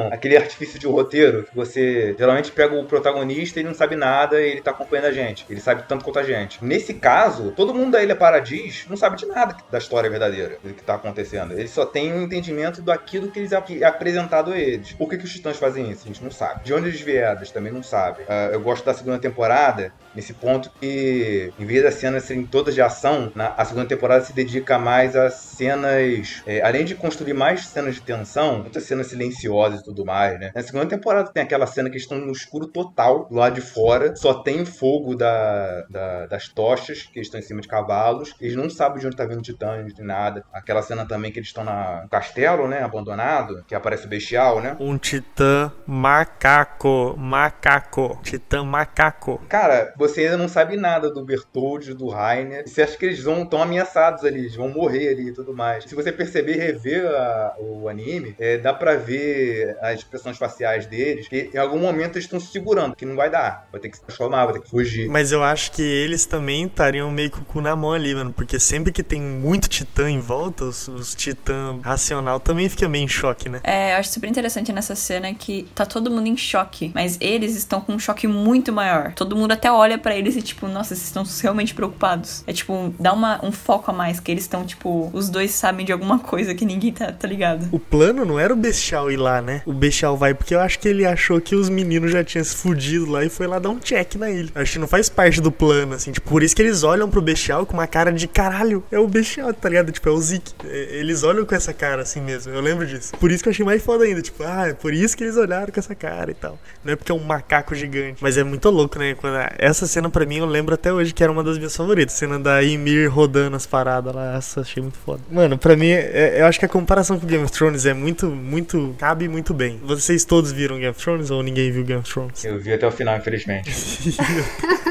[0.09, 4.51] aquele artifício de roteiro que você geralmente pega o protagonista e não sabe nada e
[4.51, 5.45] ele tá acompanhando a gente.
[5.49, 6.63] Ele sabe tanto quanto a gente.
[6.63, 10.73] Nesse caso, todo mundo da Ilha Paradis não sabe de nada da história verdadeira, do
[10.73, 11.51] que tá acontecendo.
[11.51, 14.93] Eles só têm um entendimento daquilo que eles é apresentado a eles.
[14.93, 16.03] Por que, que os titãs fazem isso?
[16.03, 16.63] A gente não sabe.
[16.63, 18.25] De onde eles vieram, eles também não sabem.
[18.25, 22.73] Uh, eu gosto da segunda temporada, nesse ponto que, em vez das cenas serem todas
[22.73, 26.41] de ação, na, a segunda temporada se dedica mais a cenas.
[26.45, 30.51] É, além de construir mais cenas de tensão, muitas cenas silenciosas e tudo mais, né?
[30.53, 34.15] Na segunda temporada tem aquela cena que estão no escuro total, do lado de fora,
[34.15, 38.69] só tem fogo da, da, das tochas, que estão em cima de cavalos, eles não
[38.69, 40.43] sabem de onde tá vindo o titã, de nada.
[40.53, 42.83] Aquela cena também que eles estão no castelo, né?
[42.83, 44.75] Abandonado, que aparece o bestial, né?
[44.79, 47.15] Um titã macaco.
[47.17, 48.19] Macaco.
[48.23, 49.41] Titã macaco.
[49.47, 52.67] Cara, você ainda não sabe nada do Bertoldi, do Rainer.
[52.67, 55.83] Você acha que eles vão tão ameaçados ali, eles vão morrer ali e tudo mais.
[55.83, 60.87] Se você perceber e rever a, o anime, é, dá pra ver as expressões faciais
[60.87, 63.67] deles, que em algum momento eles estão se segurando, que não vai dar.
[63.71, 65.07] Vai ter que se transformar, vai ter que fugir.
[65.07, 68.33] Mas eu acho que eles também estariam meio com o cu na mão ali, mano.
[68.33, 73.05] Porque sempre que tem muito titã em volta, os, os titã racional também fica meio
[73.05, 73.59] em choque, né?
[73.63, 77.55] É, eu acho super interessante nessa cena que tá todo mundo em choque, mas eles
[77.55, 79.13] estão com um choque muito maior.
[79.13, 82.43] Todo mundo até olha para eles e tipo, nossa, vocês estão realmente preocupados.
[82.47, 85.85] É tipo, dá uma, um foco a mais, que eles estão, tipo, os dois sabem
[85.85, 87.67] de alguma coisa que ninguém tá, tá ligado.
[87.71, 89.61] O plano não era o Bestial ir lá, né?
[89.65, 92.55] O Bestial vai porque eu acho que ele achou que os meninos já tinham se
[92.55, 94.51] fudido lá e foi lá dar um check na ilha.
[94.55, 96.11] Acho que não faz parte do plano, assim.
[96.11, 98.83] Tipo, por isso que eles olham pro Bestial com uma cara de caralho.
[98.91, 99.91] É o Bestial, tá ligado?
[99.91, 100.53] Tipo, é o Zeke.
[100.65, 102.53] É, eles olham com essa cara assim mesmo.
[102.53, 103.11] Eu lembro disso.
[103.19, 104.21] Por isso que eu achei mais foda ainda.
[104.21, 106.57] Tipo, ah, é por isso que eles olharam com essa cara e tal.
[106.83, 108.17] Não é porque é um macaco gigante.
[108.21, 109.15] Mas é muito louco, né?
[109.15, 112.15] Quando essa cena pra mim eu lembro até hoje que era uma das minhas favoritas.
[112.15, 114.35] Cena da Ymir rodando as paradas lá.
[114.35, 115.21] Essa achei muito foda.
[115.29, 118.27] Mano, pra mim, é, eu acho que a comparação com Game of Thrones é muito,
[118.27, 118.95] muito.
[118.97, 119.79] cabe muito bem.
[119.83, 122.43] Vocês todos viram Game of Thrones ou ninguém viu Game of Thrones?
[122.43, 123.71] Eu vi até o final, infelizmente.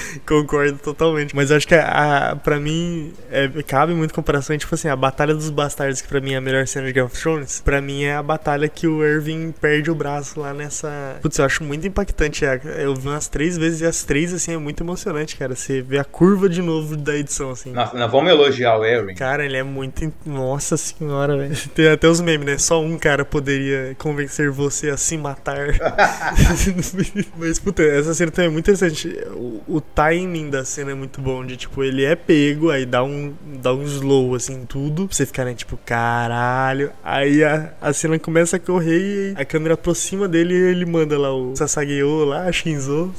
[0.26, 1.34] Concordo totalmente.
[1.34, 4.56] Mas acho que a, a, pra mim é, cabe muito comparação.
[4.56, 7.06] Tipo assim, a Batalha dos Bastardos, que pra mim é a melhor cena de Game
[7.06, 11.18] of Thrones, pra mim é a batalha que o Irving perde o braço lá nessa.
[11.22, 12.44] Putz, eu acho muito impactante.
[12.44, 15.54] É, eu vi umas três vezes e as três, assim, é muito emocionante, cara.
[15.54, 17.72] Você vê a curva de novo da edição, assim.
[17.72, 19.14] Nossa, nós vamos elogiar o Irving.
[19.14, 20.12] Cara, ele é muito.
[20.24, 21.56] Nossa senhora, velho.
[21.74, 22.58] Tem até os memes, né?
[22.58, 25.68] Só um cara poderia convencer você a se matar.
[27.36, 29.08] Mas, puta, essa cena também é muito interessante.
[29.32, 31.44] O, o timing da cena é muito bom.
[31.44, 35.06] De tipo, ele é pego, aí dá um, dá um slow assim, tudo.
[35.06, 36.92] Pra você ficar, né, tipo, caralho.
[37.02, 41.18] Aí a, a cena começa a correr e a câmera aproxima dele e ele manda
[41.18, 43.12] lá o Sasageo lá, Shinzo.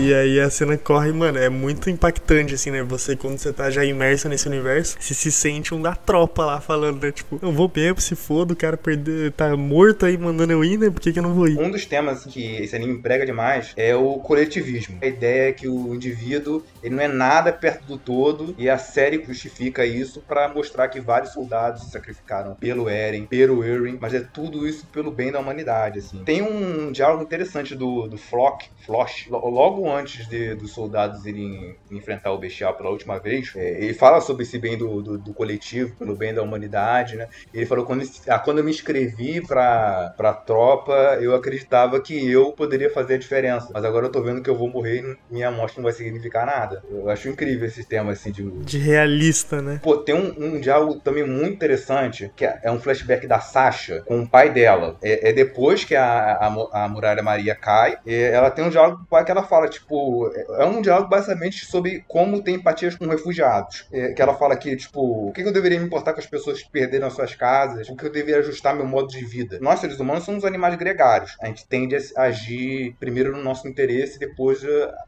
[0.00, 2.84] E aí a cena corre, mano, é muito impactante, assim, né?
[2.84, 6.60] Você, quando você tá já imerso nesse universo, você se sente um da tropa lá
[6.60, 7.10] falando, né?
[7.10, 10.78] Tipo, eu vou mesmo, se foda, o cara perder, tá morto aí mandando eu ir,
[10.78, 10.88] né?
[10.88, 11.58] Por que, que eu não vou ir?
[11.58, 14.98] Um dos temas que esse anime emprega demais é o coletivismo.
[15.02, 18.78] A ideia é que o indivíduo, ele não é nada perto do todo, e a
[18.78, 24.14] série justifica isso para mostrar que vários soldados se sacrificaram pelo Eren, pelo Eren, mas
[24.14, 26.22] é tudo isso pelo bem da humanidade, assim.
[26.22, 32.32] Tem um diálogo interessante do, do Flock, Floch, logo antes de, dos soldados irem enfrentar
[32.32, 35.94] o bestial pela última vez, é, ele fala sobre esse bem do, do, do, coletivo,
[35.96, 37.28] pelo bem da humanidade, né?
[37.52, 42.52] Ele falou quando, ah, quando eu me inscrevi pra, pra tropa, eu acreditava que eu
[42.52, 43.68] poderia fazer a diferença.
[43.72, 46.46] Mas agora eu tô vendo que eu vou morrer e minha morte não vai significar
[46.46, 46.82] nada.
[46.90, 48.48] Eu acho incrível esse tema, assim, de...
[48.50, 49.80] De realista, né?
[49.82, 54.02] Pô, tem um, um diálogo também muito interessante, que é, é um flashback da Sasha
[54.06, 54.96] com o pai dela.
[55.02, 59.04] É, é depois que a, a, a muralha Maria cai, ela tem um diálogo com
[59.04, 62.94] o pai que ela fala, fala, tipo, é um diálogo basicamente sobre como ter empatia
[62.96, 63.86] com refugiados.
[63.92, 66.62] É, que ela fala que, tipo, o que eu deveria me importar com as pessoas
[66.62, 67.88] que perderam as suas casas?
[67.88, 69.58] O que eu deveria ajustar meu modo de vida?
[69.60, 71.36] Nós, seres humanos, somos animais gregários.
[71.40, 74.60] A gente tende a agir primeiro no nosso interesse depois,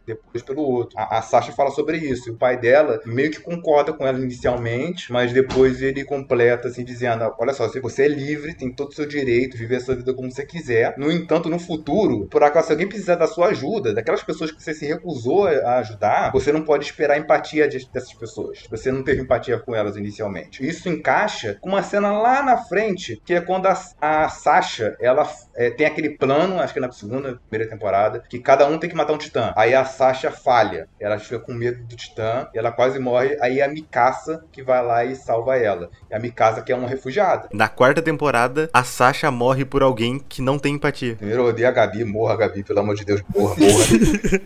[0.06, 0.98] depois pelo outro.
[0.98, 2.28] A, a Sasha fala sobre isso.
[2.28, 6.84] E o pai dela meio que concorda com ela inicialmente, mas depois ele completa, assim,
[6.84, 10.14] dizendo: olha só, você é livre, tem todo o seu direito, viver a sua vida
[10.14, 10.94] como você quiser.
[10.96, 14.62] No entanto, no futuro, por acaso, se alguém precisar da sua ajuda, daquelas pessoas que
[14.62, 18.64] você se recusou a ajudar, você não pode esperar empatia dessas pessoas.
[18.70, 20.66] Você não teve empatia com elas inicialmente.
[20.66, 25.28] Isso encaixa com uma cena lá na frente, que é quando a, a Sasha, ela
[25.56, 28.88] é, tem aquele plano, acho que é na segunda, primeira temporada, que cada um tem
[28.88, 29.52] que matar um titã.
[29.56, 30.88] Aí a Sasha falha.
[30.98, 33.36] Ela fica com medo do titã, e ela quase morre.
[33.40, 35.90] Aí a Mikasa que vai lá e salva ela.
[36.10, 37.48] E a Mikasa que é uma refugiada.
[37.52, 41.16] Na quarta temporada, a Sasha morre por alguém que não tem empatia.
[41.16, 43.84] Primeiro eu odeio a Gabi, morra, Gabi, pelo amor de Deus, morra, morra.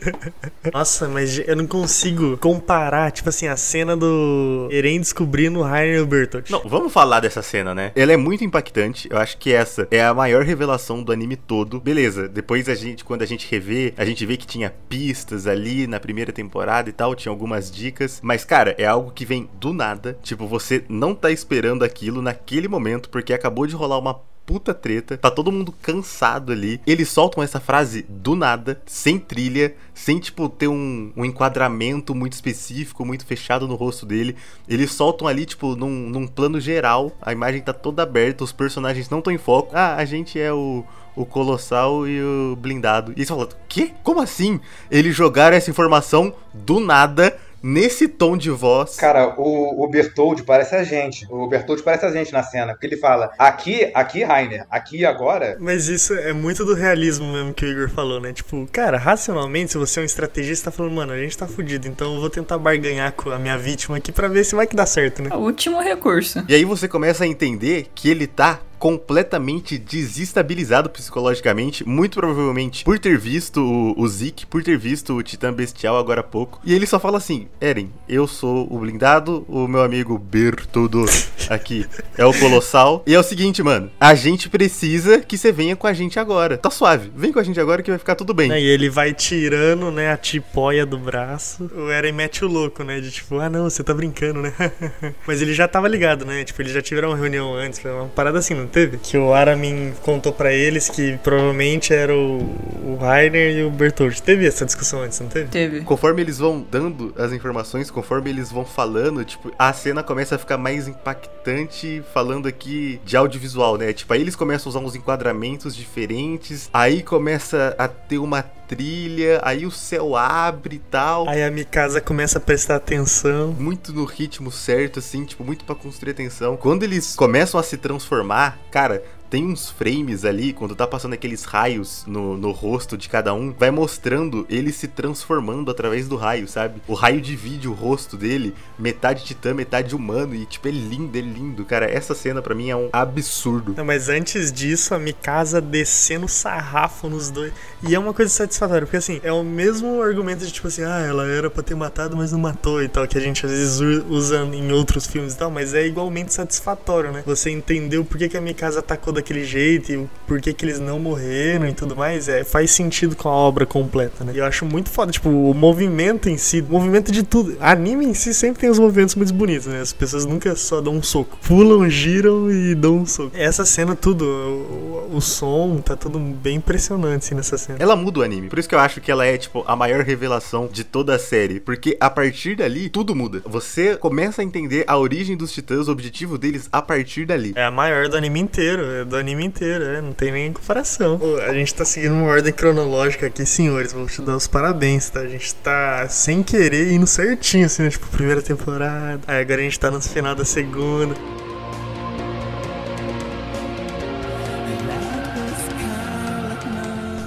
[0.73, 5.97] Nossa, mas eu não consigo comparar, tipo assim, a cena do Eren descobrindo o Rainer
[5.97, 6.51] e o Bertolt.
[6.51, 7.93] Não, vamos falar dessa cena, né?
[7.95, 9.09] Ela é muito impactante.
[9.11, 11.81] Eu acho que essa é a maior revelação do anime todo.
[11.81, 15.87] Beleza, depois a gente, quando a gente revê, a gente vê que tinha pistas ali
[15.87, 18.21] na primeira temporada e tal, tinha algumas dicas.
[18.23, 20.19] Mas, cara, é algo que vem do nada.
[20.23, 25.17] Tipo, você não tá esperando aquilo naquele momento, porque acabou de rolar uma puta treta,
[25.17, 26.81] tá todo mundo cansado ali.
[26.87, 32.35] Eles soltam essa frase do nada, sem trilha, sem, tipo, ter um, um enquadramento muito
[32.35, 34.37] específico, muito fechado no rosto dele.
[34.69, 39.09] Eles soltam ali, tipo, num, num plano geral, a imagem tá toda aberta, os personagens
[39.09, 39.71] não estão em foco.
[39.75, 40.85] Ah, a gente é o
[41.17, 43.13] o Colossal e o Blindado.
[43.13, 43.93] E eles falam, quê?
[44.03, 44.61] Como assim?
[44.91, 48.97] Eles jogaram essa informação do nada nesse tom de voz.
[48.97, 51.27] Cara, o, o Bertold parece a gente.
[51.31, 55.57] O Bertold parece a gente na cena, porque ele fala: aqui, aqui, Rainer, aqui agora.
[55.59, 58.35] Mas isso é muito do realismo mesmo que o Igor falou, né?
[58.35, 61.89] Tipo, cara, racionalmente, se você é um estrategista, tá falando, mano, a gente tá fudido,
[61.89, 64.77] então eu vou tentar barganhar com a minha vítima aqui para ver se vai que
[64.77, 65.31] dá certo, né?
[65.33, 66.45] O último recurso.
[66.47, 72.99] E aí você começa a entender que ele tá completamente desestabilizado psicologicamente, muito provavelmente por
[72.99, 74.07] ter visto o, o
[74.51, 76.61] por ter visto o Titã Bestial agora há pouco.
[76.63, 81.07] E ele só fala assim: Eren, eu sou o blindado, o meu amigo Bertoldo
[81.49, 81.87] aqui
[82.19, 83.03] é o Colossal.
[83.07, 86.59] E é o seguinte, mano, a gente precisa que você venha com a gente agora.
[86.59, 88.53] Tá suave, vem com a gente agora que vai ficar tudo bem.
[88.53, 91.71] E ele vai tirando, né, a tipóia do braço.
[91.75, 94.53] O Eren mete o louco, né, de tipo, ah não, você tá brincando, né?
[95.27, 96.45] Mas ele já tava ligado, né?
[96.45, 98.99] Tipo, eles já tiveram uma reunião antes, uma parada assim, teve?
[98.99, 102.39] Que o Aramin contou para eles que provavelmente era o,
[102.85, 104.19] o Rainer e o Bertolt.
[104.19, 105.49] Teve essa discussão antes, não teve?
[105.49, 105.81] Teve.
[105.83, 110.39] Conforme eles vão dando as informações, conforme eles vão falando, tipo, a cena começa a
[110.39, 113.93] ficar mais impactante falando aqui de audiovisual, né?
[113.93, 119.41] Tipo, aí eles começam a usar uns enquadramentos diferentes, aí começa a ter uma trilha,
[119.43, 121.29] aí o céu abre e tal.
[121.29, 123.53] Aí a Mikasa começa a prestar atenção.
[123.53, 126.57] Muito no ritmo certo, assim, tipo, muito para construir atenção.
[126.57, 129.03] Quando eles começam a se transformar, cara,
[129.35, 133.53] tem uns frames ali, quando tá passando aqueles raios no, no rosto de cada um,
[133.53, 136.81] vai mostrando ele se transformando através do raio, sabe?
[136.87, 141.21] O raio divide o rosto dele, metade titã, metade humano, e tipo, é lindo, é
[141.21, 141.91] lindo, cara.
[141.91, 143.75] Essa cena para mim é um absurdo.
[143.77, 147.53] Não, mas antes disso, a Mikasa descendo sarrafo nos dois.
[147.83, 151.01] E é uma coisa satisfatória, porque assim, é o mesmo argumento de tipo assim, ah,
[151.01, 153.81] ela era pra ter matado, mas não matou e tal, que a gente às vezes
[154.09, 157.25] usa em outros filmes e tal, mas é igualmente satisfatório, né?
[157.27, 160.65] Você entendeu por que, que a Mikasa atacou daquele daquele jeito e por que, que
[160.65, 164.33] eles não morreram e tudo mais, é, faz sentido com a obra completa, né?
[164.35, 167.57] E eu acho muito foda, tipo, o movimento em si, o movimento de tudo.
[167.59, 169.81] Anime em si sempre tem os movimentos muito bonitos, né?
[169.81, 171.39] As pessoas nunca só dão um soco.
[171.43, 173.31] Pulam, giram e dão um soco.
[173.35, 177.79] Essa cena, tudo, o, o som, tá tudo bem impressionante assim, nessa cena.
[177.81, 178.49] Ela muda o anime.
[178.49, 181.19] Por isso que eu acho que ela é, tipo, a maior revelação de toda a
[181.19, 181.61] série.
[181.61, 183.43] Porque a partir dali, tudo muda.
[183.47, 187.53] Você começa a entender a origem dos titãs, o objetivo deles a partir dali.
[187.55, 188.83] É a maior do anime inteiro.
[188.85, 191.21] É do anime inteiro, é, não tem nem comparação.
[191.49, 193.93] A gente tá seguindo uma ordem cronológica aqui, senhores.
[193.93, 195.21] Vou te dar os parabéns, tá?
[195.21, 197.91] A gente tá sem querer indo certinho, assim, né?
[197.91, 199.21] Tipo, primeira temporada.
[199.29, 201.15] Aí agora a gente tá no final da segunda.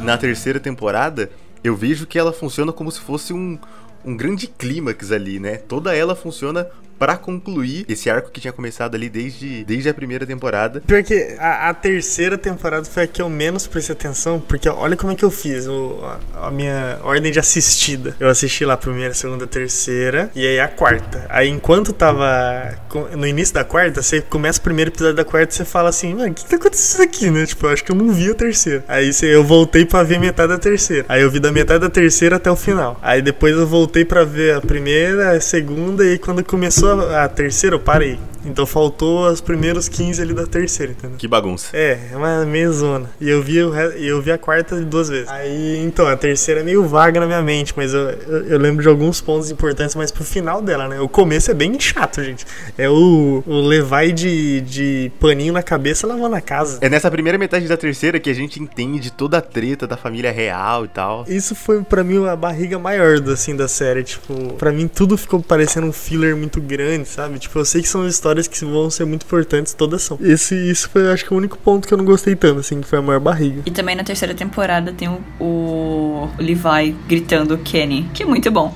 [0.04, 1.32] Na terceira temporada,
[1.64, 3.58] eu vejo que ela funciona como se fosse um,
[4.04, 5.56] um grande clímax ali, né?
[5.56, 10.26] Toda ela funciona pra concluir esse arco que tinha começado ali desde, desde a primeira
[10.26, 10.82] temporada.
[10.86, 14.96] Pior que a, a terceira temporada foi a que eu menos prestei atenção, porque olha
[14.96, 18.16] como é que eu fiz o, a, a minha ordem de assistida.
[18.20, 21.26] Eu assisti lá a primeira, segunda, terceira, e aí a quarta.
[21.30, 22.76] Aí enquanto tava
[23.16, 26.14] no início da quarta, você começa o primeiro episódio da quarta e você fala assim,
[26.14, 27.46] mano, o que tá acontecendo aqui, né?
[27.46, 28.84] Tipo, eu acho que eu não vi a terceira.
[28.88, 31.06] Aí você, eu voltei pra ver metade da terceira.
[31.10, 33.00] Aí eu vi da metade da terceira até o final.
[33.02, 37.30] Aí depois eu voltei pra ver a primeira, a segunda, e quando começou a, a
[37.30, 38.20] terceira, eu parei.
[38.46, 41.18] Então faltou os primeiros 15 ali da terceira, entendeu?
[41.18, 41.76] Que bagunça.
[41.76, 43.10] É, é uma meia zona.
[43.20, 45.30] E eu vi, eu vi a quarta duas vezes.
[45.30, 48.82] Aí, então, a terceira é meio vaga na minha mente, mas eu, eu, eu lembro
[48.82, 51.00] de alguns pontos importantes, mas pro final dela, né?
[51.00, 52.46] O começo é bem chato, gente.
[52.78, 53.68] É o, o
[54.14, 56.80] de, de paninho na cabeça lavando a casa.
[56.82, 60.32] É nessa primeira metade da terceira que a gente entende toda a treta da família
[60.32, 61.26] real e tal.
[61.28, 64.04] Isso foi pra mim a barriga maior do, assim, da série.
[64.04, 67.40] Tipo, pra mim tudo ficou parecendo um filler muito grande, sabe?
[67.40, 70.18] Tipo, eu sei que são histórias que vão ser muito importantes, todas são.
[70.22, 72.88] Esse, isso foi, acho que, o único ponto que eu não gostei tanto, assim, que
[72.88, 73.64] foi a maior barriga.
[73.66, 78.76] E também na terceira temporada tem o, o Levi gritando Kenny, que é muito bom.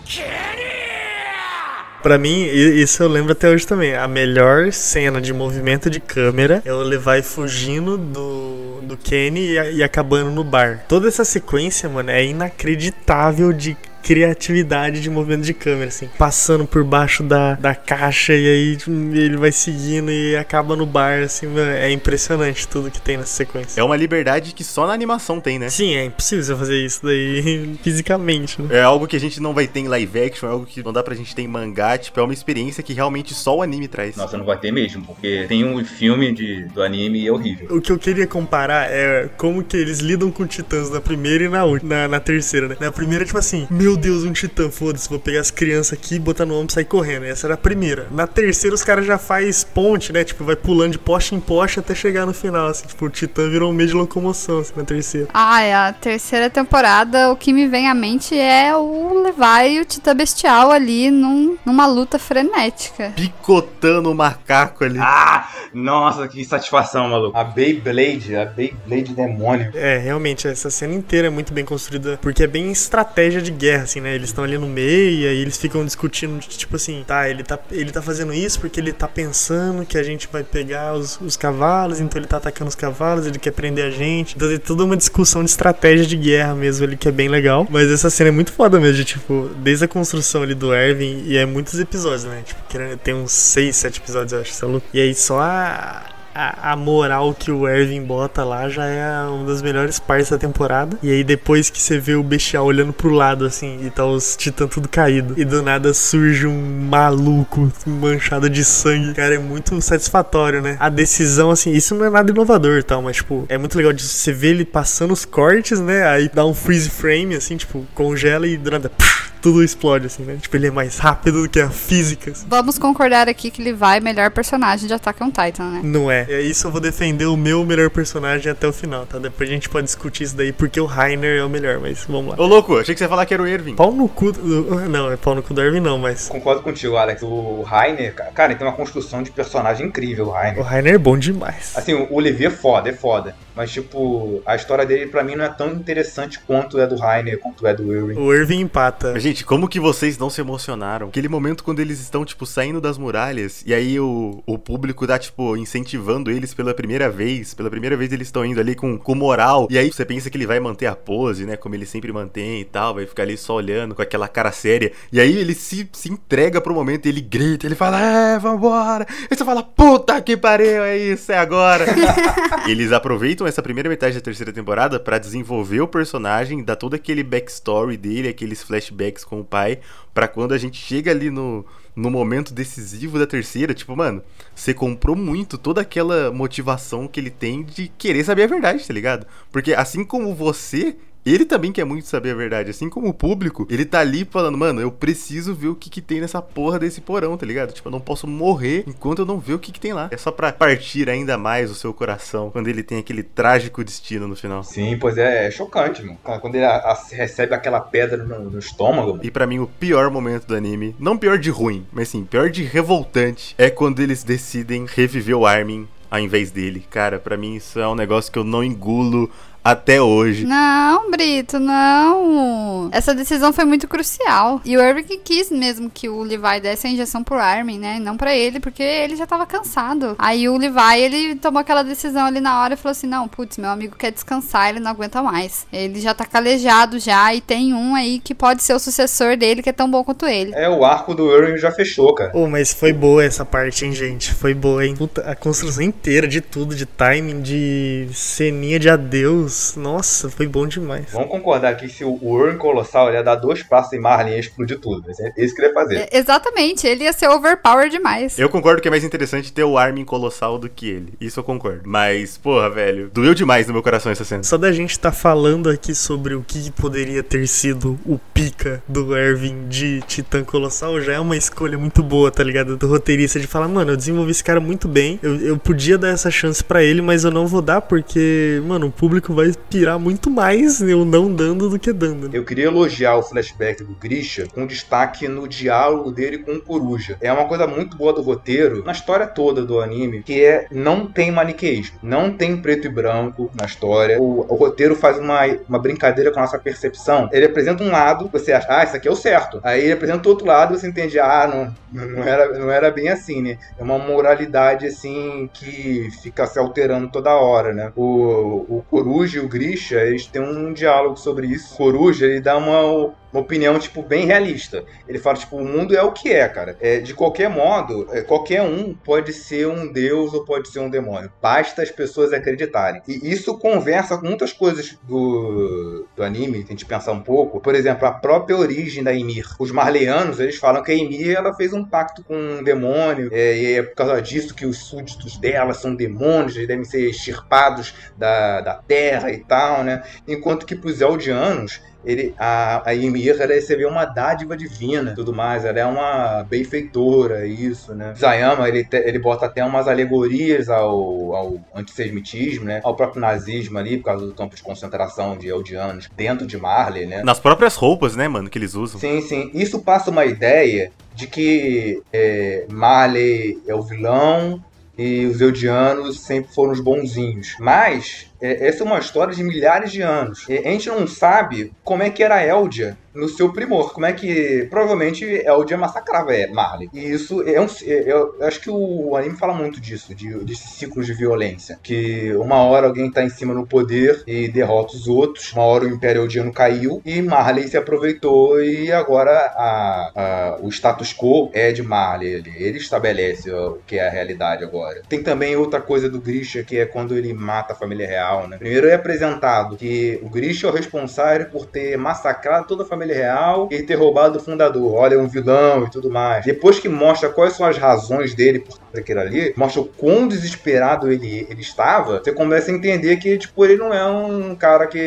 [2.02, 3.96] Pra mim, isso eu lembro até hoje também.
[3.96, 9.76] A melhor cena de movimento de câmera é o Levi fugindo do, do Kenny e,
[9.76, 10.84] e acabando no bar.
[10.88, 16.10] Toda essa sequência, mano, é inacreditável de criatividade de movimento de câmera, assim.
[16.18, 20.86] Passando por baixo da, da caixa e aí hum, ele vai seguindo e acaba no
[20.86, 21.72] bar, assim, mano.
[21.72, 23.80] É impressionante tudo que tem nessa sequência.
[23.80, 25.70] É uma liberdade que só na animação tem, né?
[25.70, 28.78] Sim, é impossível você fazer isso daí fisicamente, né?
[28.78, 30.94] É algo que a gente não vai ter em live action, é algo que não
[30.94, 33.88] dá pra gente ter em mangá, tipo, é uma experiência que realmente só o anime
[33.88, 34.16] traz.
[34.16, 37.68] Nossa, não vai ter mesmo, porque tem um filme de, do anime e é horrível.
[37.70, 41.50] O que eu queria comparar é como que eles lidam com titãs na primeira e
[41.50, 42.78] na, última, na, na terceira, né?
[42.80, 46.46] Na primeira, tipo assim, meu Deus, um titã, foda-se, vou pegar as crianças aqui, botar
[46.46, 47.26] no ombro e sair correndo.
[47.26, 48.08] Essa era a primeira.
[48.12, 50.24] Na terceira, os caras já faz ponte, né?
[50.24, 52.88] Tipo, vai pulando de poste em poste até chegar no final, assim.
[52.88, 55.28] Tipo, o titã virou um meio de locomoção, assim, na terceira.
[55.34, 59.82] Ah, é a terceira temporada, o que me vem à mente é o Levi e
[59.82, 63.14] o Titã Bestial ali num- numa luta frenética.
[63.16, 65.00] Picotando o macaco ali.
[65.00, 67.38] Ah, nossa, que satisfação, maluco.
[67.38, 69.72] A Beyblade, a Beyblade demônio.
[69.74, 73.81] É, realmente, essa cena inteira é muito bem construída, porque é bem estratégia de guerra,
[73.84, 74.16] assim, né?
[74.16, 77.60] Eles estão ali no meio e aí eles ficam discutindo, tipo assim, tá, ele tá,
[77.72, 81.36] ele tá fazendo isso porque ele tá pensando que a gente vai pegar os, os
[81.36, 84.36] cavalos, então ele tá atacando os cavalos, ele quer prender a gente.
[84.36, 87.68] Então tem toda uma discussão de estratégia de guerra mesmo ali, que é bem legal.
[87.70, 91.24] Mas essa cena é muito foda mesmo, de, tipo, desde a construção ali do Erwin,
[91.26, 92.44] e é muitos episódios, né?
[92.46, 92.62] Tipo,
[93.04, 94.82] tem uns 6, 7 episódios, eu acho.
[94.94, 99.46] E aí só a, a, a moral que o Erwin bota lá já é uma
[99.46, 100.98] das melhores partes da temporada.
[101.02, 104.36] E aí depois que você vê o Bestial olhando pro lado assim e tá os
[104.36, 109.80] titãs tudo caído e do nada surge um maluco manchado de sangue, cara, é muito
[109.82, 110.78] satisfatório, né?
[110.80, 113.94] A decisão assim, isso não é nada inovador e tal, mas tipo, é muito legal
[113.94, 116.08] de você ver ele passando os cortes, né?
[116.08, 120.24] Aí dá um freeze frame assim, tipo, congela e do nada pff, tudo explode assim,
[120.24, 120.38] né?
[120.42, 122.32] Tipo, ele é mais rápido do que a física.
[122.32, 122.46] assim.
[122.50, 125.82] Vamos concordar aqui que Levi é o melhor personagem de Attack on Titan, né?
[125.84, 126.26] Não é.
[126.30, 129.18] É isso eu vou defender o meu melhor personagem até o final, tá?
[129.18, 132.32] Depois a gente pode discutir isso daí, porque o Rainer é o melhor, mas vamos
[132.38, 132.44] lá.
[132.44, 133.76] Ô louco, achei que você ia falar que era o Erwin.
[133.76, 134.32] Pau no cu.
[134.32, 136.28] do- Não, é pau no cu do Erwin, não, mas.
[136.28, 137.22] Concordo contigo, Alex.
[137.24, 140.64] O Rainer, cara, cara, ele tem uma construção de personagem incrível, o O Rainer.
[140.64, 141.72] Rainer é bom demais.
[141.76, 143.36] Assim, o Olivier é foda, é foda.
[143.62, 147.38] Mas, tipo, a história dele pra mim não é tão interessante quanto é do Rainer,
[147.38, 148.20] quanto é do Irving.
[148.20, 149.12] O Irving empata.
[149.14, 151.10] Mas, gente, como que vocês não se emocionaram?
[151.10, 155.20] Aquele momento quando eles estão, tipo, saindo das muralhas e aí o, o público tá,
[155.20, 157.54] tipo, incentivando eles pela primeira vez.
[157.54, 159.68] Pela primeira vez eles estão indo ali com, com moral.
[159.70, 161.56] E aí você pensa que ele vai manter a pose, né?
[161.56, 162.96] Como ele sempre mantém e tal.
[162.96, 164.92] Vai ficar ali só olhando com aquela cara séria.
[165.14, 169.06] E aí ele se, se entrega pro momento, ele grita, ele fala, é, vambora.
[169.30, 171.86] Aí você fala, puta que pariu, é isso, é agora.
[172.68, 177.24] eles aproveitam essa primeira metade da terceira temporada pra desenvolver o personagem, dar todo aquele
[177.24, 179.80] backstory dele, aqueles flashbacks com o pai,
[180.14, 184.24] pra quando a gente chega ali no, no momento decisivo da terceira, tipo, mano,
[184.56, 188.94] você comprou muito toda aquela motivação que ele tem de querer saber a verdade, tá
[188.94, 189.28] ligado?
[189.52, 190.96] Porque assim como você.
[191.26, 194.58] Ele também quer muito saber a verdade, assim como o público, ele tá ali falando,
[194.58, 197.72] mano, eu preciso ver o que que tem nessa porra desse porão, tá ligado?
[197.74, 200.08] Tipo, eu não posso morrer enquanto eu não ver o que que tem lá.
[200.12, 204.28] É só pra partir ainda mais o seu coração quando ele tem aquele trágico destino
[204.28, 204.64] no final.
[204.64, 206.18] Sim, pois é, é chocante, mano.
[206.42, 209.22] Quando ele a- a- recebe aquela pedra no, no estômago, mano.
[209.24, 212.50] E pra mim, o pior momento do anime, não pior de ruim, mas sim, pior
[212.50, 216.84] de revoltante, é quando eles decidem reviver o Armin ao invés dele.
[216.90, 219.32] Cara, pra mim isso é um negócio que eu não engulo
[219.64, 220.46] até hoje.
[220.46, 222.90] Não, Brito, não.
[222.92, 224.62] Essa decisão foi muito crucial.
[224.66, 228.00] E o Eric quis mesmo que o Levi desse a injeção pro Armin, né?
[228.00, 230.16] Não pra ele, porque ele já tava cansado.
[230.18, 233.58] Aí o Levi, ele tomou aquela decisão ali na hora e falou assim: não, putz,
[233.58, 235.68] meu amigo quer descansar, ele não aguenta mais.
[235.72, 239.62] Ele já tá calejado já e tem um aí que pode ser o sucessor dele,
[239.62, 240.52] que é tão bom quanto ele.
[240.56, 242.32] É, o arco do Irving já fechou, cara.
[242.34, 244.34] Oh, mas foi boa essa parte, hein, gente?
[244.34, 244.96] Foi boa, hein?
[244.96, 249.51] Puta, a construção inteira de tudo, de timing, de ceninha de adeus.
[249.76, 251.08] Nossa, foi bom demais.
[251.12, 254.34] Vamos concordar aqui se o Irving Colossal ele ia dar dois passos em Marlin e
[254.34, 255.10] ia explodir tudo.
[255.10, 255.96] É isso que ele ia fazer.
[255.98, 258.38] É, exatamente, ele ia ser overpower demais.
[258.38, 261.14] Eu concordo que é mais interessante ter o Armin Colossal do que ele.
[261.20, 261.82] Isso eu concordo.
[261.86, 264.44] Mas, porra, velho, doeu demais no meu coração essa cena.
[264.44, 269.16] Só da gente tá falando aqui sobre o que poderia ter sido o pica do
[269.16, 272.78] Erwin de Titã Colossal já é uma escolha muito boa, tá ligado?
[272.78, 276.10] Do roteirista de falar, mano, eu desenvolvi esse cara muito bem, eu, eu podia dar
[276.10, 280.00] essa chance para ele, mas eu não vou dar porque, mano, o público vai pirar
[280.00, 282.30] muito mais eu não dando do que dando.
[282.34, 287.18] Eu queria elogiar o flashback do Grisha com destaque no diálogo dele com o Coruja.
[287.22, 291.06] É uma coisa muito boa do roteiro, na história toda do anime, que é não
[291.06, 294.22] tem maniqueísmo, não tem preto e branco na história.
[294.22, 297.30] O, o roteiro faz uma, uma brincadeira com a nossa percepção.
[297.32, 299.60] Ele apresenta um lado, você acha, ah, isso aqui é o certo.
[299.64, 301.48] Aí ele apresenta o outro lado, você entende, ah,
[301.92, 303.58] não, não, era, não era bem assim, né?
[303.78, 307.92] É uma moralidade, assim, que fica se alterando toda hora, né?
[307.96, 311.74] O, o Coruja e o Grisha, eles têm um diálogo sobre isso.
[311.74, 314.84] O Coruja, ele dá uma uma opinião, tipo, bem realista.
[315.08, 316.78] Ele fala, tipo, o mundo é o que é, cara.
[316.80, 320.90] É, de qualquer modo, é, qualquer um pode ser um deus ou pode ser um
[320.90, 321.32] demônio.
[321.42, 323.02] Basta as pessoas acreditarem.
[323.08, 327.60] E isso conversa com muitas coisas do, do anime, se a gente pensar um pouco.
[327.60, 329.56] Por exemplo, a própria origem da Ymir.
[329.60, 333.58] Os marleanos, eles falam que a Ymir, ela fez um pacto com um demônio, é,
[333.58, 337.94] e é por causa disso que os súditos dela são demônios, eles devem ser extirpados
[338.18, 340.04] da, da terra e tal, né?
[340.28, 345.66] Enquanto que pros Eldianos, ele, a, a Ymir ela recebeu uma dádiva divina tudo mais.
[345.66, 348.14] Ela é uma benfeitora, isso, né?
[348.18, 352.82] Zayama, ele, te, ele bota até umas alegorias ao, ao antissemitismo, né?
[352.84, 357.06] Ao próprio nazismo ali, por causa do campo de concentração de Eldianos dentro de Marley,
[357.06, 357.24] né?
[357.24, 359.00] Nas próprias roupas, né, mano, que eles usam.
[359.00, 359.52] Sim, sim.
[359.54, 364.64] Isso passa uma ideia de que é, Marley é o vilão
[364.98, 367.56] e os Eldianos sempre foram os bonzinhos.
[367.60, 370.46] Mas é, essa é uma história de milhares de anos.
[370.50, 373.94] E a gente não sabe como é que era Eldia no seu primor.
[373.94, 374.68] Como é que.
[374.70, 376.90] Provavelmente Eldia massacrava é, Marley.
[376.94, 377.68] E isso é um.
[377.84, 381.80] É, eu acho que o anime fala muito disso, de, ciclos de violência.
[381.84, 385.52] Que uma hora alguém tá em cima no poder e derrota os outros.
[385.54, 390.70] Uma hora o Império Eldiano caiu e Marley se aproveitou e agora a, a, o
[390.70, 392.34] status quo é de Marley.
[392.34, 395.02] Ele, ele estabelece o que é a realidade agora.
[395.08, 398.48] Tem também outra coisa do Grisha que é quando ele mata a família real real,
[398.48, 398.58] né?
[398.58, 403.16] Primeiro é apresentado que o Grisha é o responsável por ter massacrado toda a família
[403.16, 404.94] real e ter roubado o fundador.
[404.96, 406.46] Olha, é um vilão e tudo mais.
[406.46, 411.12] Depois que mostra quais são as razões dele por daquilo ali, mostra o quão desesperado
[411.12, 414.98] ele, ele estava, você começa a entender que, tipo, ele não é um cara que.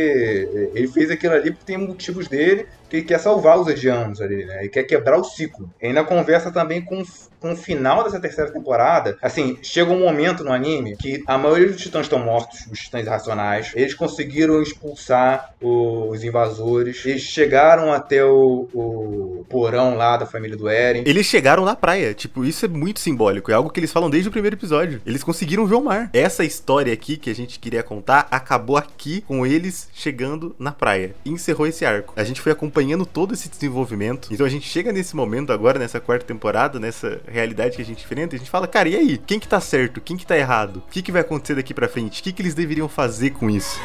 [0.75, 4.45] Ele fez aquilo ali porque tem motivos dele, que ele quer salvar os edianos ali,
[4.45, 4.61] né?
[4.61, 5.71] Ele quer quebrar o ciclo.
[5.81, 7.03] E ainda conversa também com,
[7.41, 9.17] com o final dessa terceira temporada.
[9.21, 13.07] Assim, chega um momento no anime que a maioria dos titãs estão mortos, os titãs
[13.07, 13.73] irracionais.
[13.75, 17.05] Eles conseguiram expulsar os invasores.
[17.05, 21.03] Eles chegaram até o, o porão lá da família do Eren.
[21.07, 22.15] Eles chegaram na praia.
[22.15, 23.51] Tipo, isso é muito simbólico.
[23.51, 25.03] É algo que eles falam desde o primeiro episódio.
[25.05, 26.09] Eles conseguiram ver o mar.
[26.13, 31.15] Essa história aqui que a gente queria contar acabou aqui com eles chegando na praia.
[31.27, 32.15] Encerrou esse arco.
[32.17, 34.29] A gente foi acompanhando todo esse desenvolvimento.
[34.31, 38.05] Então a gente chega nesse momento agora, nessa quarta temporada, nessa realidade que a gente
[38.05, 39.19] enfrenta, a gente fala, cara, e aí?
[39.19, 40.01] Quem que tá certo?
[40.01, 40.77] Quem que tá errado?
[40.77, 42.21] O que, que vai acontecer daqui pra frente?
[42.21, 43.79] O que, que eles deveriam fazer com isso?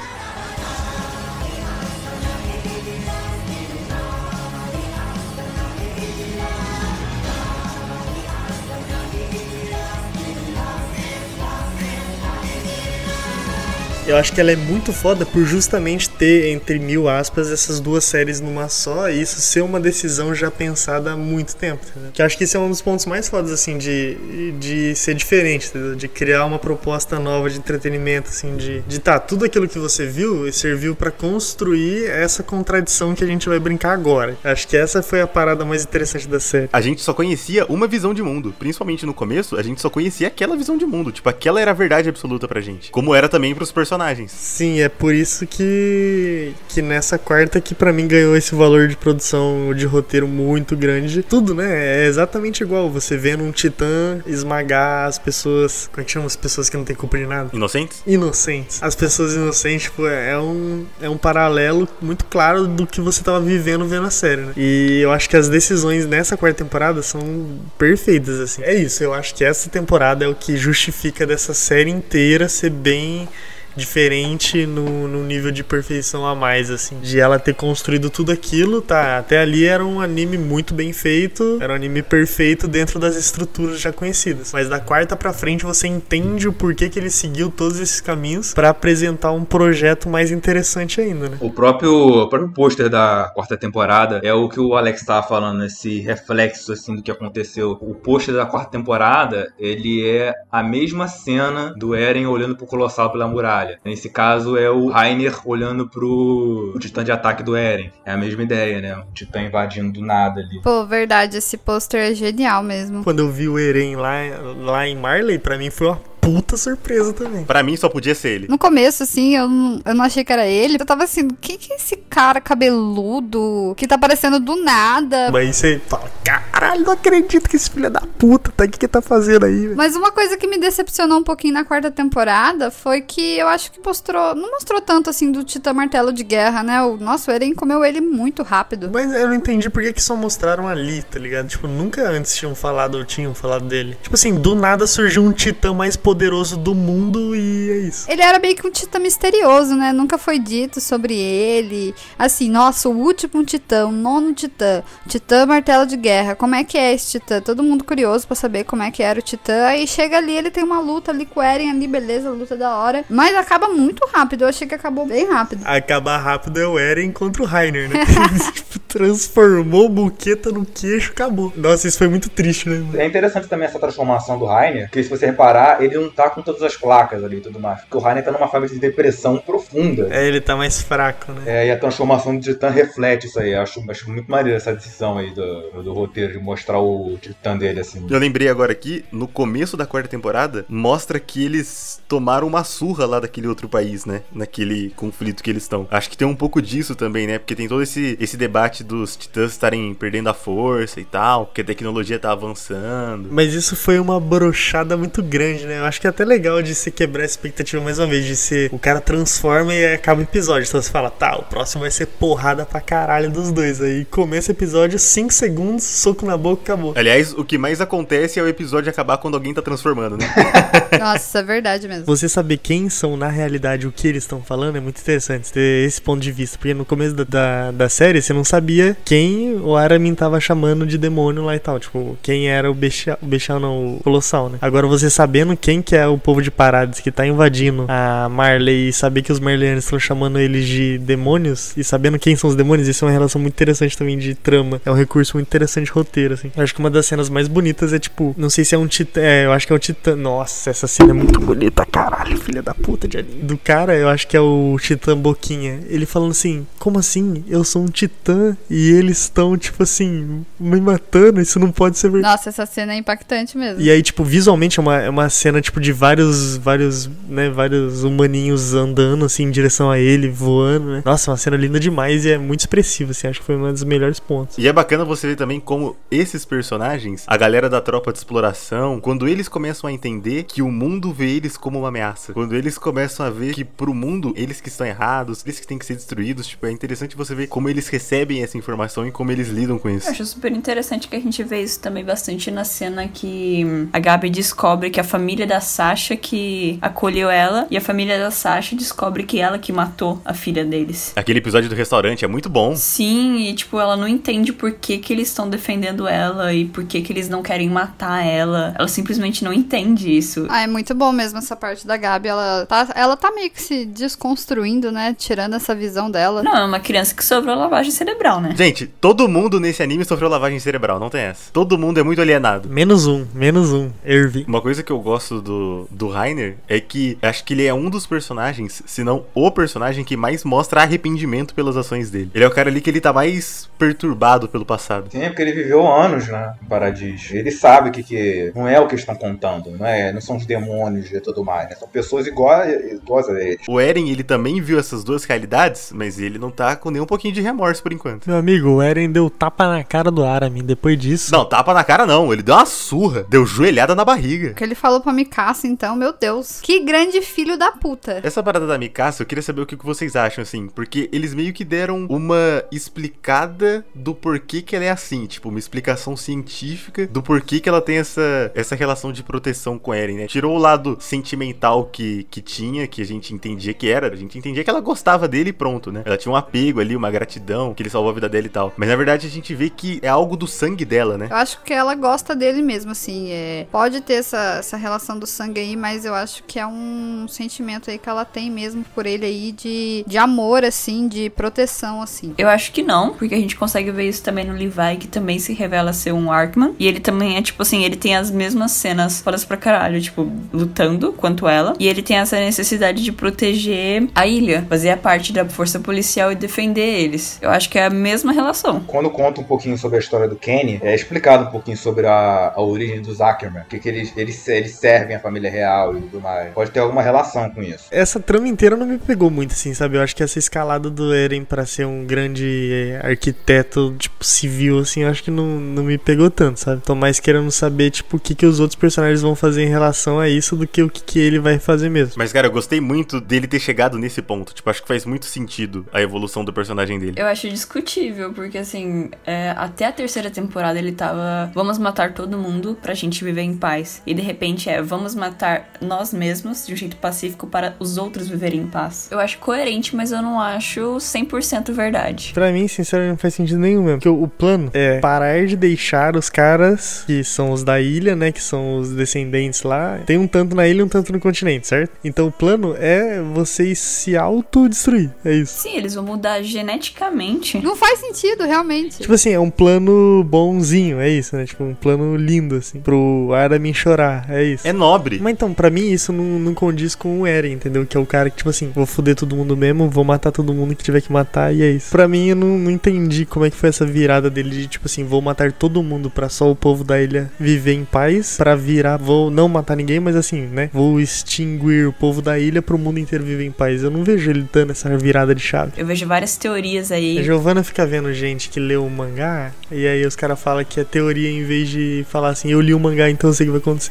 [14.09, 18.03] Eu acho que ela é muito foda por justamente ter, entre mil aspas, essas duas
[18.03, 21.85] séries numa só e isso ser uma decisão já pensada há muito tempo.
[21.91, 22.09] Entendeu?
[22.11, 25.13] Que eu acho que esse é um dos pontos mais fodas, assim, de, de ser
[25.13, 25.95] diferente, entendeu?
[25.95, 30.07] de criar uma proposta nova de entretenimento, assim, de, de tá, tudo aquilo que você
[30.07, 34.35] viu serviu para construir essa contradição que a gente vai brincar agora.
[34.43, 36.67] Acho que essa foi a parada mais interessante da série.
[36.73, 40.29] A gente só conhecia uma visão de mundo, principalmente no começo, a gente só conhecia
[40.29, 42.89] aquela visão de mundo, tipo, aquela era a verdade absoluta pra gente.
[42.89, 44.31] Como era também pros personagens personagens.
[44.31, 48.95] Sim, é por isso que que nessa quarta que pra mim ganhou esse valor de
[48.95, 51.21] produção de roteiro muito grande.
[51.21, 52.03] Tudo, né?
[52.03, 52.89] É exatamente igual.
[52.89, 55.89] Você vendo um titã esmagar as pessoas.
[55.91, 57.49] Como é que chama as pessoas que não tem culpa de nada?
[57.53, 58.01] Inocentes?
[58.07, 58.81] Inocentes.
[58.81, 63.39] As pessoas inocentes, tipo, é um, é um paralelo muito claro do que você tava
[63.41, 64.53] vivendo vendo a série, né?
[64.55, 68.61] E eu acho que as decisões nessa quarta temporada são perfeitas, assim.
[68.63, 72.69] É isso, eu acho que essa temporada é o que justifica dessa série inteira ser
[72.69, 73.27] bem
[73.75, 76.99] diferente no, no nível de perfeição a mais, assim.
[76.99, 79.17] De ela ter construído tudo aquilo, tá?
[79.17, 83.79] Até ali era um anime muito bem feito, era um anime perfeito dentro das estruturas
[83.79, 84.51] já conhecidas.
[84.53, 88.53] Mas da quarta pra frente você entende o porquê que ele seguiu todos esses caminhos
[88.53, 91.37] para apresentar um projeto mais interessante ainda, né?
[91.39, 95.63] O próprio, o próprio pôster da quarta temporada é o que o Alex tava falando,
[95.63, 97.77] esse reflexo assim do que aconteceu.
[97.81, 103.11] O pôster da quarta temporada, ele é a mesma cena do Eren olhando pro Colossal
[103.11, 103.58] pela muralha.
[103.83, 107.91] Nesse caso é o Rainer olhando pro titã de ataque do Eren.
[108.05, 108.95] É a mesma ideia, né?
[108.95, 110.61] O titã invadindo do nada ali.
[110.61, 113.03] Pô, verdade, esse pôster é genial mesmo.
[113.03, 114.13] Quando eu vi o Eren lá,
[114.57, 117.43] lá em Marley, pra mim foi uma puta surpresa também.
[117.43, 118.47] Pra mim só podia ser ele.
[118.47, 120.77] No começo, assim, eu não, eu não achei que era ele.
[120.79, 125.31] Eu tava assim, quem que é esse cara cabeludo que tá aparecendo do nada?
[125.31, 129.01] Mas você fala, caralho, não acredito que esse filho da puta tá, o que tá
[129.01, 129.67] fazendo aí?
[129.67, 129.75] velho?
[129.77, 133.71] Mas uma coisa que me decepcionou um pouquinho na quarta temporada foi que eu acho
[133.71, 134.35] que mostrou.
[134.35, 136.81] Não mostrou tanto assim do Titã Martelo de Guerra, né?
[136.83, 138.89] O nosso Eren comeu ele muito rápido.
[138.93, 141.47] Mas eu não entendi por que, que só mostraram ali, tá ligado?
[141.47, 143.97] Tipo, nunca antes tinham falado ou tinham falado dele.
[144.03, 146.18] Tipo assim, do nada surgiu um titã mais poderoso
[146.57, 148.11] do mundo e é isso.
[148.11, 149.93] Ele era meio que um titã misterioso, né?
[149.93, 151.95] Nunca foi dito sobre ele.
[152.17, 156.35] Assim, nossa, o último titã, o nono titã, titã martelo de guerra.
[156.35, 157.41] Como é que é esse titã?
[157.41, 159.65] Todo mundo curioso pra saber como é que era o titã.
[159.67, 162.75] Aí chega ali, ele tem uma luta ali com o Eren ali, beleza, luta da
[162.75, 163.05] hora.
[163.09, 164.43] Mas acaba muito rápido.
[164.43, 165.61] Eu achei que acabou bem rápido.
[165.65, 167.99] Acabar rápido é o Eren contra o Rainer, né?
[168.53, 171.53] tipo, transformou o buqueta no queixo, acabou.
[171.55, 173.01] Nossa, isso foi muito triste, né?
[173.01, 176.41] É interessante também essa transformação do Rainer, porque se você reparar, ele não tá com
[176.41, 177.81] todas as placas ali e tudo mais.
[177.81, 180.07] Porque o Rainer tá numa fase de depressão profunda.
[180.11, 181.43] É, ele tá mais fraco, né?
[181.45, 183.53] É, e a transformação do Titã reflete isso aí.
[183.53, 187.57] Eu Acho, acho muito maneiro essa decisão aí do, do roteiro, de mostrar o Titã
[187.57, 188.05] dele assim.
[188.09, 193.05] Eu lembrei agora aqui, no começo da quarta temporada, mostra que eles tomaram uma surra
[193.05, 194.21] lá daquele outro país, né?
[194.31, 195.87] Naquele conflito que eles estão.
[195.91, 197.37] Acho que tem um pouco disso também, né?
[197.37, 201.61] Porque tem todo esse, esse debate dos titãs estarem perdendo a força e tal, porque
[201.61, 203.29] a tecnologia tá avançando.
[203.31, 205.79] Mas isso foi uma brochada muito grande, né?
[205.89, 208.69] Acho que é até legal de se quebrar a expectativa mais uma vez, de ser
[208.71, 210.67] o cara transforma e acaba o episódio.
[210.67, 213.81] Então você fala, tá, o próximo vai ser porrada pra caralho dos dois.
[213.81, 216.93] Aí começa o episódio, 5 segundos, soco na boca, acabou.
[216.95, 220.31] Aliás, o que mais acontece é o episódio acabar quando alguém tá transformando, né?
[220.99, 222.05] Nossa, é verdade mesmo.
[222.05, 225.87] Você saber quem são na realidade o que eles estão falando é muito interessante ter
[225.87, 226.55] esse ponto de vista.
[226.59, 230.85] Porque no começo da, da, da série você não sabia quem o Aramin tava chamando
[230.85, 231.79] de demônio lá e tal.
[231.79, 234.59] Tipo, quem era o Bestial, o Bestial não, o Colossal, né?
[234.61, 238.89] Agora você sabendo quem que é o povo de Parades que tá invadindo a Marley
[238.89, 242.55] e saber que os Marleyanos estão chamando eles de demônios e sabendo quem são os
[242.55, 244.81] demônios, isso é uma relação muito interessante também de trama.
[244.85, 246.51] É um recurso muito interessante de roteiro, assim.
[246.55, 248.87] Eu acho que uma das cenas mais bonitas é tipo, não sei se é um
[248.87, 250.15] titã, é, eu acho que é um titã.
[250.15, 253.43] Nossa, essa cena é muito bonita, caralho, filha da puta de anime.
[253.43, 255.79] Do cara, eu acho que é o titã Boquinha.
[255.87, 257.43] Ele falando assim: "Como assim?
[257.47, 262.09] Eu sou um titã e eles estão tipo assim me matando, isso não pode ser
[262.09, 262.33] verdade".
[262.33, 263.81] Nossa, essa cena é impactante mesmo.
[263.81, 268.03] E aí, tipo, visualmente é uma, é uma cena, tipo, de vários, vários, né, vários
[268.03, 271.01] humaninhos andando, assim, em direção a ele, voando, né?
[271.05, 273.83] Nossa, uma cena linda demais e é muito expressiva, assim, acho que foi um dos
[273.83, 274.57] melhores pontos.
[274.57, 278.99] E é bacana você ver também como esses personagens, a galera da tropa de exploração,
[279.01, 282.77] quando eles começam a entender que o mundo vê eles como uma ameaça, quando eles
[282.77, 285.95] começam a ver que pro mundo eles que estão errados, eles que têm que ser
[285.95, 289.77] destruídos, tipo, é interessante você ver como eles recebem essa informação e como eles lidam
[289.77, 290.07] com isso.
[290.07, 293.99] Eu acho super interessante que a gente vê isso também bastante na cena que a
[293.99, 298.75] Gabi descobre que a família da Sasha que acolheu ela e a família da Sasha
[298.75, 301.13] descobre que ela que matou a filha deles.
[301.15, 302.75] Aquele episódio do restaurante é muito bom.
[302.75, 306.83] Sim, e tipo, ela não entende por que, que eles estão defendendo ela e por
[306.83, 308.73] que, que eles não querem matar ela.
[308.77, 310.45] Ela simplesmente não entende isso.
[310.49, 312.27] Ah, é muito bom mesmo essa parte da Gabi.
[312.27, 315.15] Ela tá, ela tá meio que se desconstruindo, né?
[315.17, 316.43] Tirando essa visão dela.
[316.43, 318.53] Não, é uma criança que sobrou lavagem cerebral, cerebral, né?
[318.55, 321.51] Gente, todo mundo nesse anime sofreu lavagem cerebral, não tem essa.
[321.51, 322.69] Todo mundo é muito alienado.
[322.69, 323.89] Menos um, menos um.
[324.05, 324.45] Irving.
[324.47, 325.48] Uma coisa que eu gosto do,
[325.89, 330.03] do Rainer é que acho que ele é um dos personagens, se não o personagem
[330.03, 332.31] que mais mostra arrependimento pelas ações dele.
[332.33, 335.09] Ele é o cara ali que ele tá mais perturbado pelo passado.
[335.11, 336.53] Sim, porque ele viveu anos, né?
[336.61, 337.35] Em Paradiso.
[337.35, 340.11] Ele sabe que, que não é o que estão contando, não é?
[340.11, 341.75] Não são os demônios e tudo mais, né?
[341.75, 343.61] São pessoas iguais, iguais a eles.
[343.67, 347.05] O Eren, ele também viu essas duas realidades, mas ele não tá com nem um
[347.05, 348.27] pouquinho de remorso por enquanto.
[348.27, 350.63] Meu amigo, o Eren deu tapa na cara do Aramin.
[350.63, 351.31] Depois disso.
[351.31, 352.31] Não, tapa na cara não.
[352.31, 354.51] Ele deu uma surra, deu joelhada na barriga.
[354.51, 356.59] O que ele falou pra Mikasa, então, meu Deus.
[356.61, 358.19] Que grande filho da puta.
[358.23, 361.33] Essa parada da Mikasa, eu queria saber o que que vocês acham, assim, porque eles
[361.33, 367.07] meio que deram uma explicada do porquê que ela é assim, tipo, uma explicação científica
[367.07, 370.27] do porquê que ela tem essa, essa relação de proteção com Eren, né?
[370.27, 374.37] Tirou o lado sentimental que, que tinha, que a gente entendia que era, a gente
[374.37, 376.03] entendia que ela gostava dele e pronto, né?
[376.05, 378.73] Ela tinha um apego ali, uma gratidão, que ele salvou a vida dela e tal.
[378.75, 381.27] Mas na verdade a gente vê que é algo do sangue dela, né?
[381.29, 383.31] Eu acho que ela gosta dele mesmo, assim.
[383.31, 383.67] É...
[383.71, 387.89] Pode ter essa, essa relação do sangue aí, mas eu acho que é um sentimento
[387.89, 392.33] aí que ela tem mesmo por ele aí de, de amor, assim, de proteção, assim.
[392.37, 395.39] Eu acho que não, porque a gente consegue ver isso também no Levi, que também
[395.39, 396.75] se revela ser um Arkman.
[396.79, 400.29] E ele também é, tipo assim, ele tem as mesmas cenas fodas pra caralho, tipo,
[400.51, 401.73] lutando quanto ela.
[401.79, 406.31] E ele tem essa necessidade de proteger a ilha, fazer a parte da força policial
[406.31, 407.37] e defender eles.
[407.41, 408.79] Eu acho que é a mesma relação.
[408.81, 412.53] Quando conta um pouquinho sobre a história do Kenny, é explicado um pouquinho sobre a,
[412.55, 413.63] a origem dos Ackerman.
[413.69, 416.53] Que, que eles, eles, eles servem a família real e tudo mais.
[416.53, 417.85] Pode ter alguma relação com isso.
[417.91, 419.97] Essa trama inteira não me pegou muito, assim, sabe?
[419.97, 424.79] Eu acho que essa escalada do Eren pra ser um grande é, arquiteto, tipo, civil,
[424.79, 426.81] assim, eu acho que não, não me pegou tanto, sabe?
[426.81, 430.19] Tô mais querendo saber, tipo, o que, que os outros personagens vão fazer em relação
[430.19, 432.13] a isso do que o que, que ele vai fazer mesmo.
[432.17, 434.53] Mas, cara, eu gostei muito dele ter chegado nesse ponto.
[434.53, 437.13] Tipo, acho que faz muito sentido a evolução do personagem dele.
[437.17, 441.51] Eu acho discutível, porque assim, é, até a terceira temporada ele tava.
[441.53, 444.01] Vamos matar todo mundo pra gente viver em paz.
[444.05, 448.27] E de repente é, vamos matar nós mesmos de um jeito pacífico para os outros
[448.27, 449.07] viverem em paz.
[449.11, 452.31] Eu acho coerente, mas eu não acho 100% verdade.
[452.33, 453.99] Pra mim, sinceramente, não faz sentido nenhum mesmo.
[453.99, 458.31] Porque o, plano é parar de deixar os caras que são os da ilha, né?
[458.31, 459.99] Que são os descendentes lá.
[460.05, 461.91] Tem um tanto na ilha e um tanto no continente, certo?
[462.03, 465.11] Então o plano é vocês se autodestruir.
[465.25, 465.61] É isso.
[465.61, 467.59] Sim, eles vão mudar geneticamente.
[467.61, 468.99] Não faz sentido, realmente.
[468.99, 471.45] Tipo assim, é um plano bonzinho, é isso, né?
[471.45, 472.79] Tipo, um plano lindo, assim.
[472.79, 474.67] Pro Aramin chorar, é isso.
[474.67, 475.19] É nobre.
[475.21, 477.85] Mas então, pra mim, isso não, não condiz com o Eren, entendeu?
[477.85, 480.53] Que é o cara que, tipo assim, vou foder todo mundo mesmo, vou matar todo
[480.53, 481.91] mundo que tiver que matar, e é isso.
[481.91, 484.87] Pra mim, eu não, não entendi como é que foi essa virada dele de, tipo
[484.87, 488.55] assim, vou matar todo mundo pra só o povo da ilha viver em paz, pra
[488.55, 490.69] virar, vou não matar ninguém, mas assim, né?
[490.73, 493.83] Vou extinguir o povo da ilha pro mundo inteiro viver em paz.
[493.83, 495.73] Eu não vejo ele dando essa virada de chave.
[495.77, 497.23] Eu vejo várias teorias A aí.
[497.23, 500.83] Giovana fica vendo gente que leu o mangá, e aí os caras falam que é
[500.83, 503.59] teoria em vez de falar assim, eu li o mangá, então eu sei o que
[503.59, 503.89] vai acontecer.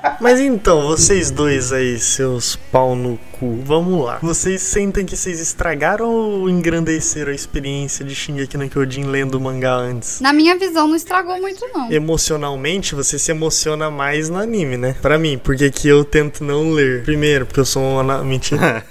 [0.20, 4.18] Mas então, vocês dois aí, seus pau no cu, vamos lá.
[4.22, 9.40] Vocês sentem que vocês estragaram ou engrandeceram a experiência de Shingeki no Kyojin lendo o
[9.40, 10.20] mangá antes?
[10.20, 11.90] Na minha visão, não estragou muito, não.
[11.90, 14.94] Emocionalmente, você se emociona mais no anime, né?
[15.00, 17.02] Pra mim, porque que eu tento não ler.
[17.02, 17.98] Primeiro, porque eu sou um...
[18.00, 18.84] ana- Mentira.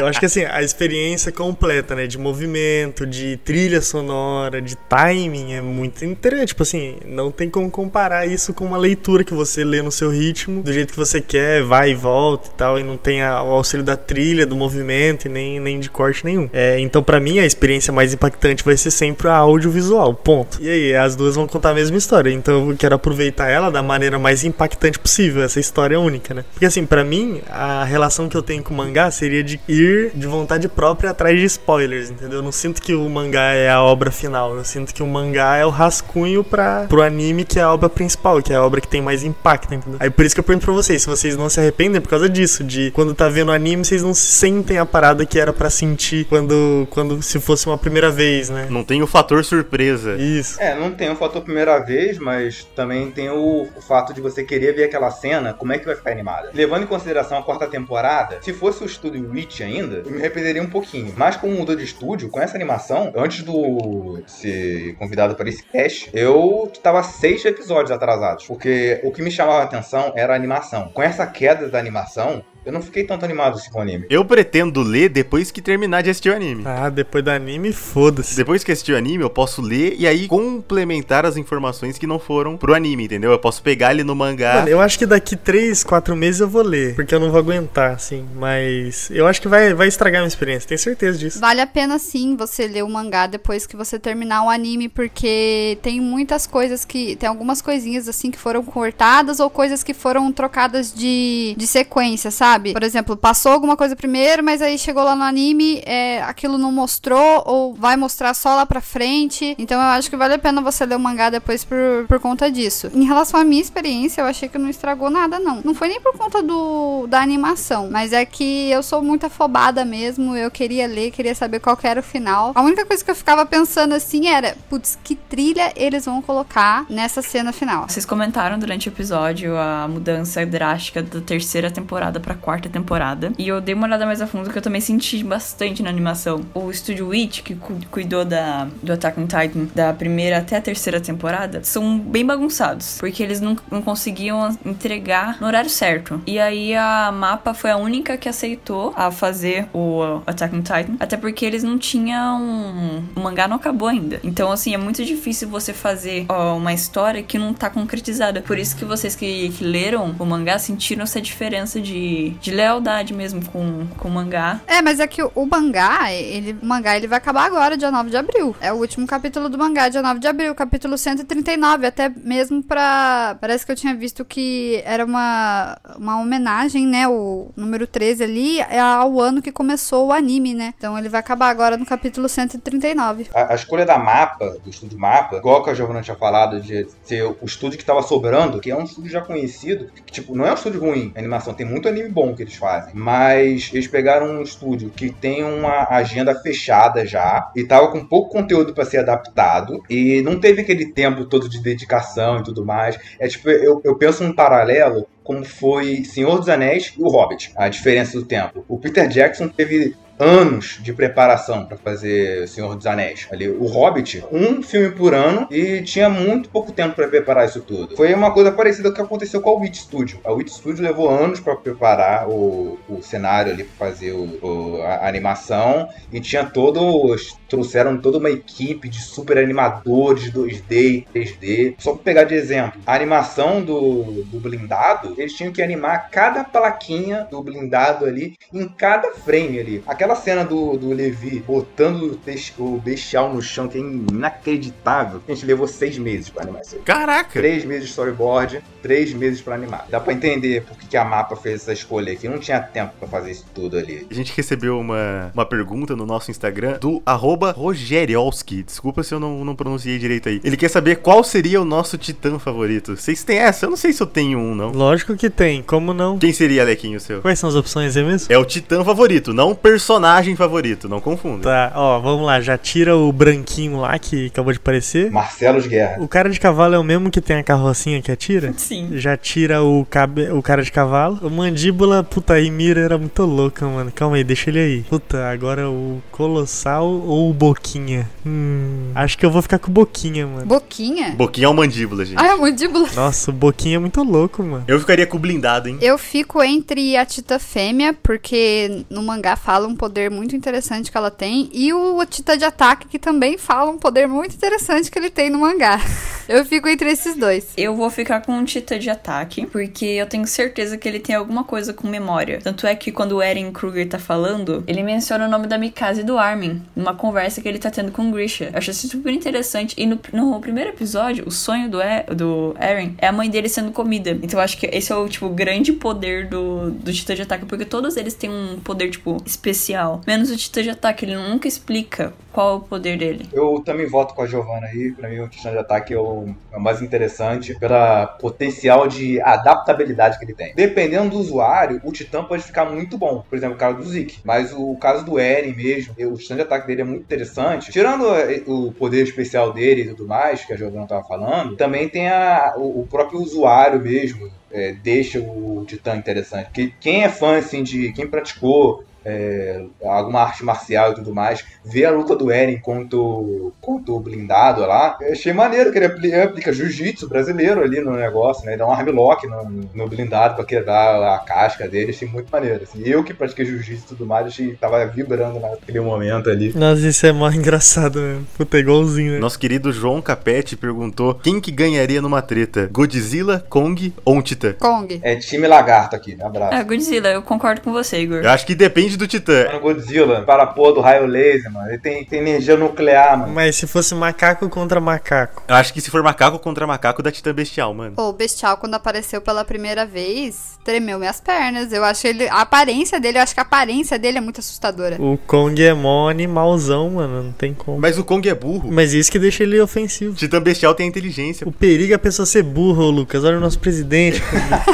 [0.00, 2.06] Eu acho que assim, a experiência completa, né?
[2.06, 6.48] De movimento, de trilha sonora, de timing é muito interessante.
[6.48, 10.10] Tipo assim, não tem como comparar isso com uma leitura que você lê no seu
[10.10, 13.42] ritmo, do jeito que você quer, vai e volta e tal, e não tem a-
[13.42, 16.48] o auxílio da trilha, do movimento e nem, nem de corte nenhum.
[16.52, 20.58] É, então, pra mim, a experiência mais impactante vai ser sempre a audiovisual, ponto.
[20.60, 23.82] E aí, as duas vão contar a mesma história, então eu quero aproveitar ela da
[23.82, 26.44] maneira mais impactante possível, essa história é única, né?
[26.52, 29.97] Porque assim, pra mim, a relação que eu tenho com o mangá seria de ir
[30.14, 32.38] de vontade própria atrás de spoilers, entendeu?
[32.38, 35.56] Eu não sinto que o mangá é a obra final, eu sinto que o mangá
[35.56, 38.80] é o rascunho para pro anime que é a obra principal, que é a obra
[38.80, 39.98] que tem mais impacto, entendeu?
[40.00, 42.28] Aí por isso que eu pergunto pra vocês, se vocês não se arrependem por causa
[42.28, 46.24] disso, de quando tá vendo anime, vocês não sentem a parada que era pra sentir
[46.26, 48.66] quando quando se fosse uma primeira vez, né?
[48.70, 50.16] Não tem o fator surpresa.
[50.16, 50.60] Isso.
[50.60, 54.44] É, não tem o fator primeira vez, mas também tem o, o fato de você
[54.44, 56.50] querer ver aquela cena, como é que vai ficar animada.
[56.52, 60.62] Levando em consideração a quarta temporada, se fosse o estúdio Witch ainda, eu me arrependeria
[60.62, 61.12] um pouquinho.
[61.16, 66.10] Mas como mudou de estúdio, com essa animação, antes do ser convidado para esse cast,
[66.12, 68.46] eu tava seis episódios atrasados.
[68.46, 70.90] Porque o que me chamava a atenção era a animação.
[70.92, 74.04] Com essa queda da animação, Eu não fiquei tanto animado assim com o anime.
[74.10, 76.64] Eu pretendo ler depois que terminar de assistir o anime.
[76.66, 78.36] Ah, depois do anime, foda-se.
[78.36, 82.18] Depois que assistir o anime, eu posso ler e aí complementar as informações que não
[82.18, 83.30] foram pro anime, entendeu?
[83.30, 84.56] Eu posso pegar ele no mangá.
[84.56, 87.38] Mano, eu acho que daqui 3, 4 meses eu vou ler, porque eu não vou
[87.38, 88.28] aguentar, assim.
[88.34, 91.40] Mas eu acho que vai, vai estragar a minha experiência, tenho certeza disso.
[91.40, 95.78] Vale a pena sim você ler o mangá depois que você terminar o anime, porque
[95.80, 97.16] tem muitas coisas que.
[97.16, 102.30] Tem algumas coisinhas assim que foram cortadas ou coisas que foram trocadas de, de sequência,
[102.30, 102.57] sabe?
[102.72, 106.72] Por exemplo, passou alguma coisa primeiro, mas aí chegou lá no anime, é, aquilo não
[106.72, 109.54] mostrou, ou vai mostrar só lá pra frente.
[109.58, 111.76] Então eu acho que vale a pena você ler o mangá depois por,
[112.08, 112.90] por conta disso.
[112.94, 115.60] Em relação à minha experiência, eu achei que não estragou nada, não.
[115.64, 119.84] Não foi nem por conta do, da animação, mas é que eu sou muito afobada
[119.84, 120.36] mesmo.
[120.36, 122.52] Eu queria ler, queria saber qual que era o final.
[122.54, 126.86] A única coisa que eu ficava pensando assim era, putz, que trilha eles vão colocar
[126.88, 127.88] nessa cena final.
[127.88, 133.32] Vocês comentaram durante o episódio a mudança drástica da terceira temporada pra quarta temporada.
[133.38, 136.40] E eu dei uma olhada mais a fundo que eu também senti bastante na animação.
[136.54, 140.60] O estúdio Witch, que cu- cuidou da, do Attack on Titan da primeira até a
[140.60, 142.96] terceira temporada, são bem bagunçados.
[142.98, 146.20] Porque eles não, não conseguiam entregar no horário certo.
[146.26, 150.96] E aí a Mapa foi a única que aceitou a fazer o Attack on Titan.
[151.00, 153.02] Até porque eles não tinham.
[153.14, 154.20] O mangá não acabou ainda.
[154.22, 158.40] Então, assim, é muito difícil você fazer ó, uma história que não tá concretizada.
[158.42, 163.14] Por isso que vocês que, que leram o mangá sentiram essa diferença de, de lealdade
[163.14, 164.60] mesmo com, com o mangá.
[164.66, 167.90] É, mas é que o, o mangá, ele, o mangá ele vai acabar agora, dia
[167.90, 168.56] 9 de abril.
[168.60, 173.36] É o último capítulo do mangá, dia 9 de abril, capítulo 139, até mesmo pra...
[173.40, 178.60] Parece que eu tinha visto que era uma, uma homenagem, né, o número 13 ali,
[178.60, 180.74] é ao ano que começou o anime, né?
[180.76, 183.28] Então ele vai acabar agora no capítulo 139.
[183.34, 186.86] A, a escolha da mapa, do estúdio mapa, igual que a Giovanna tinha falado, de
[187.02, 190.46] ser o estúdio que tava sobrando, que é um estúdio já conhecido, que, tipo, não
[190.46, 193.86] é um estúdio ruim, a animação, tem muito anime bom que eles fazem, mas eles
[193.86, 198.84] pegaram um estúdio que tem uma agenda fechada já, e tava com pouco conteúdo pra
[198.84, 202.98] ser adaptado, e não teve aquele tempo todo de dedicação e tudo mais.
[203.20, 207.52] É tipo, eu, eu penso um paralelo como foi Senhor dos Anéis e o Hobbit,
[207.54, 208.64] a diferença do tempo.
[208.66, 213.26] O Peter Jackson teve anos de preparação para fazer Senhor dos Anéis.
[213.30, 217.60] Ali, o Hobbit, um filme por ano e tinha muito pouco tempo para preparar isso
[217.60, 217.96] tudo.
[217.96, 220.20] Foi uma coisa parecida com o que aconteceu com a Witch Studio.
[220.24, 224.82] A Witch Studio levou anos para preparar o, o cenário ali para fazer o, o-
[224.82, 231.74] a animação e tinha todos trouxeram toda uma equipe de super animadores 2D, 3D.
[231.78, 236.44] Só para pegar de exemplo, a animação do, do blindado, eles tinham que animar cada
[236.44, 239.82] plaquinha do blindado ali em cada frame ali.
[239.86, 242.18] Aquela cena do, do Levi botando
[242.58, 245.22] o, bestial no chão, que é inacreditável.
[245.26, 246.82] A gente levou seis meses para animar isso aí.
[246.82, 247.30] Caraca!
[247.32, 249.86] Três meses de storyboard, três meses para animar.
[249.90, 252.28] Dá pra entender por que a mapa fez essa escolha aqui.
[252.28, 254.06] Não tinha tempo pra fazer isso tudo ali.
[254.10, 258.62] A gente recebeu uma, uma pergunta no nosso Instagram do arroba Rogeriolski.
[258.62, 260.40] Desculpa se eu não, não pronunciei direito aí.
[260.44, 262.96] Ele quer saber qual seria o nosso titã favorito.
[262.96, 263.66] Vocês têm essa?
[263.66, 264.70] Eu não sei se eu tenho um, não.
[264.70, 266.18] Lógico que tem, como não?
[266.18, 267.20] Quem seria, Alequinho, o seu?
[267.20, 268.32] Quais são as opções aí mesmo?
[268.32, 269.54] É o titã favorito, não o
[269.98, 270.88] personagem favorito.
[270.88, 271.42] Não confunda.
[271.42, 275.10] Tá, ó, vamos lá, já tira o branquinho lá que acabou de aparecer.
[275.10, 275.96] Marcelo de Guerra.
[276.00, 278.54] O cara de cavalo é o mesmo que tem a carrocinha que atira?
[278.56, 278.90] Sim.
[278.92, 280.30] Já tira o, cabe...
[280.30, 281.18] o cara de cavalo.
[281.22, 283.90] O mandíbula, puta, aí mira era muito louca, mano.
[283.92, 284.80] Calma aí, deixa ele aí.
[284.82, 288.08] Puta, agora o colossal ou o boquinha?
[288.24, 290.46] Hum, acho que eu vou ficar com o boquinha, mano.
[290.46, 291.10] Boquinha?
[291.16, 292.18] Boquinha é o mandíbula, gente.
[292.20, 292.88] Ai, a mandíbula.
[292.94, 294.64] Nossa, o boquinha é muito louco, mano.
[294.68, 295.78] Eu ficaria com o blindado, hein?
[295.80, 300.96] Eu fico entre a Tita Fêmea, porque no mangá fala um poder muito interessante que
[300.98, 304.98] ela tem, e o Tita de Ataque, que também fala um poder muito interessante que
[304.98, 305.80] ele tem no mangá.
[306.28, 307.46] Eu fico entre esses dois.
[307.56, 311.16] Eu vou ficar com um Titã de ataque, porque eu tenho certeza que ele tem
[311.16, 312.38] alguma coisa com memória.
[312.44, 316.02] Tanto é que quando o Eren Kruger tá falando, ele menciona o nome da Mikasa
[316.02, 318.50] e do Armin, numa conversa que ele tá tendo com o Grisha.
[318.52, 319.74] Eu achei super interessante.
[319.78, 323.48] E no, no primeiro episódio, o sonho do, E- do Eren é a mãe dele
[323.48, 324.10] sendo comida.
[324.22, 327.46] Então eu acho que esse é o, tipo, grande poder do, do Titã de ataque,
[327.46, 329.77] porque todos eles têm um poder, tipo, especial.
[330.06, 333.28] Menos o Titã de ataque, ele nunca explica qual é o poder dele.
[333.32, 334.92] Eu também voto com a Giovanna aí.
[334.92, 339.20] Pra mim, o Titã de Ataque é o, é o mais interessante pela potencial de
[339.20, 340.52] adaptabilidade que ele tem.
[340.54, 343.24] Dependendo do usuário, o Titã pode ficar muito bom.
[343.28, 344.18] Por exemplo, o caso do Zeke.
[344.24, 347.70] Mas o caso do Eren mesmo, o Titã de Ataque dele é muito interessante.
[347.72, 351.88] Tirando eh, o poder especial dele e tudo mais, que a Giovanna tava falando, também
[351.88, 354.30] tem a, o, o próprio usuário mesmo.
[354.50, 356.46] eh, deixa o Titã interessante.
[356.46, 357.92] Porque quem é fã, assim, de.
[357.92, 361.44] Quem praticou é, alguma arte marcial e tudo mais.
[361.64, 365.78] Ver a luta do Eren contra o, contra o blindado lá, eu achei maneiro que
[365.78, 368.52] ele aplica, aplica jiu-jitsu brasileiro ali no negócio, né?
[368.52, 372.62] Ele dá um armlock no, no blindado pra quebrar a casca dele, achei muito maneiro.
[372.62, 372.82] Assim.
[372.84, 376.52] Eu que pratiquei jiu-jitsu e tudo mais, achei que tava vibrando naquele momento ali.
[376.54, 378.26] Nossa, isso é mó engraçado mesmo.
[378.36, 379.18] Puta, é igualzinho, né?
[379.18, 384.54] Nosso querido João Capete perguntou quem que ganharia numa treta, Godzilla, Kong ou um Titã?
[384.54, 385.00] Kong.
[385.02, 386.24] É time lagarto aqui, né?
[386.24, 386.54] abraço.
[386.54, 388.18] É, Godzilla, eu concordo com você, Igor.
[388.18, 389.46] Eu acho que depende do Titã.
[389.46, 391.68] Mano, Godzilla, para a porra do raio laser, mano.
[391.68, 393.32] Ele tem, tem energia nuclear, mano.
[393.32, 395.42] Mas se fosse macaco contra macaco.
[395.48, 397.94] Eu acho que se for macaco contra macaco, dá Titã Bestial, mano.
[397.96, 401.72] Pô, o Bestial, quando apareceu pela primeira vez, tremeu minhas pernas.
[401.72, 402.28] Eu acho ele.
[402.28, 404.96] A aparência dele, eu acho que a aparência dele é muito assustadora.
[405.00, 407.22] O Kong é mó animalzão, mano.
[407.22, 407.78] Não tem como.
[407.78, 408.70] Mas o Kong é burro.
[408.70, 410.14] Mas isso que deixa ele ofensivo.
[410.14, 411.46] Titã Bestial tem a inteligência.
[411.46, 413.24] O perigo é a pessoa ser burra, ô Lucas.
[413.24, 414.22] Olha o nosso presidente.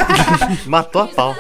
[0.67, 1.37] Matou a pau.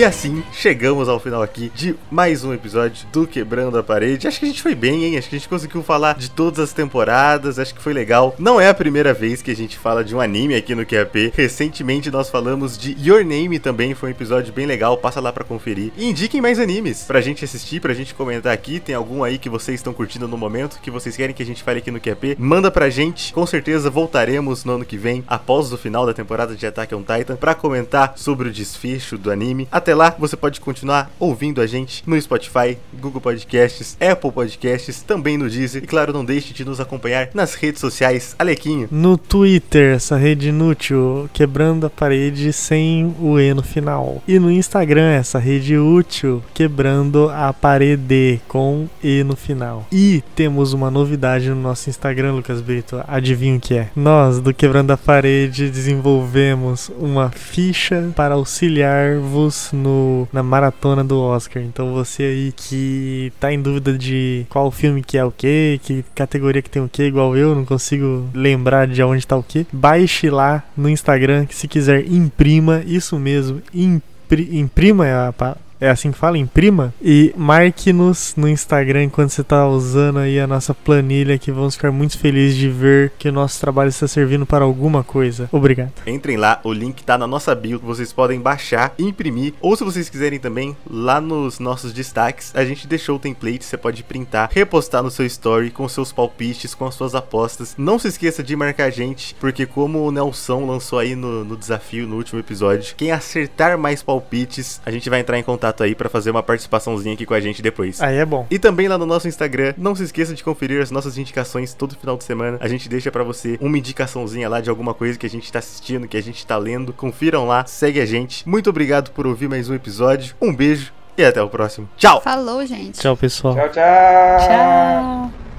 [0.00, 4.26] E assim, chegamos ao final aqui de mais um episódio do Quebrando a Parede.
[4.26, 5.18] Acho que a gente foi bem, hein?
[5.18, 8.34] Acho que a gente conseguiu falar de todas as temporadas, acho que foi legal.
[8.38, 11.34] Não é a primeira vez que a gente fala de um anime aqui no QAP.
[11.36, 15.44] Recentemente nós falamos de Your Name também, foi um episódio bem legal, passa lá pra
[15.44, 15.92] conferir.
[15.98, 18.80] E indiquem mais animes pra gente assistir, pra gente comentar aqui.
[18.80, 21.62] Tem algum aí que vocês estão curtindo no momento, que vocês querem que a gente
[21.62, 22.36] fale aqui no QAP?
[22.38, 26.56] Manda pra gente, com certeza voltaremos no ano que vem, após o final da temporada
[26.56, 29.68] de Attack on Titan, pra comentar sobre o desfecho do anime.
[29.70, 35.36] Até lá, você pode continuar ouvindo a gente no Spotify, Google Podcasts, Apple Podcasts, também
[35.36, 35.82] no Deezer.
[35.82, 38.34] E claro, não deixe de nos acompanhar nas redes sociais.
[38.38, 38.88] Alequinho.
[38.90, 44.22] no Twitter, essa rede inútil, quebrando a parede sem o E no final.
[44.26, 49.86] E no Instagram, essa rede útil, quebrando a parede com E no final.
[49.90, 53.02] E temos uma novidade no nosso Instagram, Lucas Brito.
[53.06, 53.88] Adivinha o que é?
[53.94, 61.62] Nós, do Quebrando a Parede, desenvolvemos uma ficha para auxiliar-vos no, na maratona do Oscar.
[61.62, 66.04] Então você aí que tá em dúvida de qual filme que é o que, que
[66.14, 69.66] categoria que tem o que, igual eu, não consigo lembrar de onde tá o que,
[69.72, 75.32] baixe lá no Instagram, que se quiser imprima, isso mesmo, impri, imprima é a
[75.80, 76.36] é assim que fala?
[76.36, 76.92] Imprima?
[77.00, 81.90] E marque-nos no Instagram enquanto você tá usando aí a nossa planilha, que vamos ficar
[81.90, 85.48] muito felizes de ver que o nosso trabalho está servindo para alguma coisa.
[85.50, 85.92] Obrigado.
[86.06, 90.10] Entrem lá, o link tá na nossa bio, vocês podem baixar, imprimir, ou se vocês
[90.10, 95.02] quiserem também, lá nos nossos destaques, a gente deixou o template, você pode printar, repostar
[95.02, 97.74] no seu story com seus palpites, com as suas apostas.
[97.78, 101.56] Não se esqueça de marcar a gente, porque como o Nelson lançou aí no, no
[101.56, 105.94] desafio no último episódio, quem acertar mais palpites, a gente vai entrar em contato aí
[105.94, 108.00] pra fazer uma participaçãozinha aqui com a gente depois.
[108.00, 108.46] Aí é bom.
[108.50, 111.96] E também lá no nosso Instagram, não se esqueça de conferir as nossas indicações todo
[111.96, 112.58] final de semana.
[112.60, 115.58] A gente deixa pra você uma indicaçãozinha lá de alguma coisa que a gente tá
[115.58, 116.92] assistindo, que a gente tá lendo.
[116.92, 118.48] Confiram lá, segue a gente.
[118.48, 120.34] Muito obrigado por ouvir mais um episódio.
[120.40, 121.88] Um beijo e até o próximo.
[121.96, 122.20] Tchau!
[122.20, 122.98] Falou, gente.
[122.98, 123.54] Tchau, pessoal.
[123.54, 124.48] Tchau, tchau.
[124.48, 125.49] Tchau.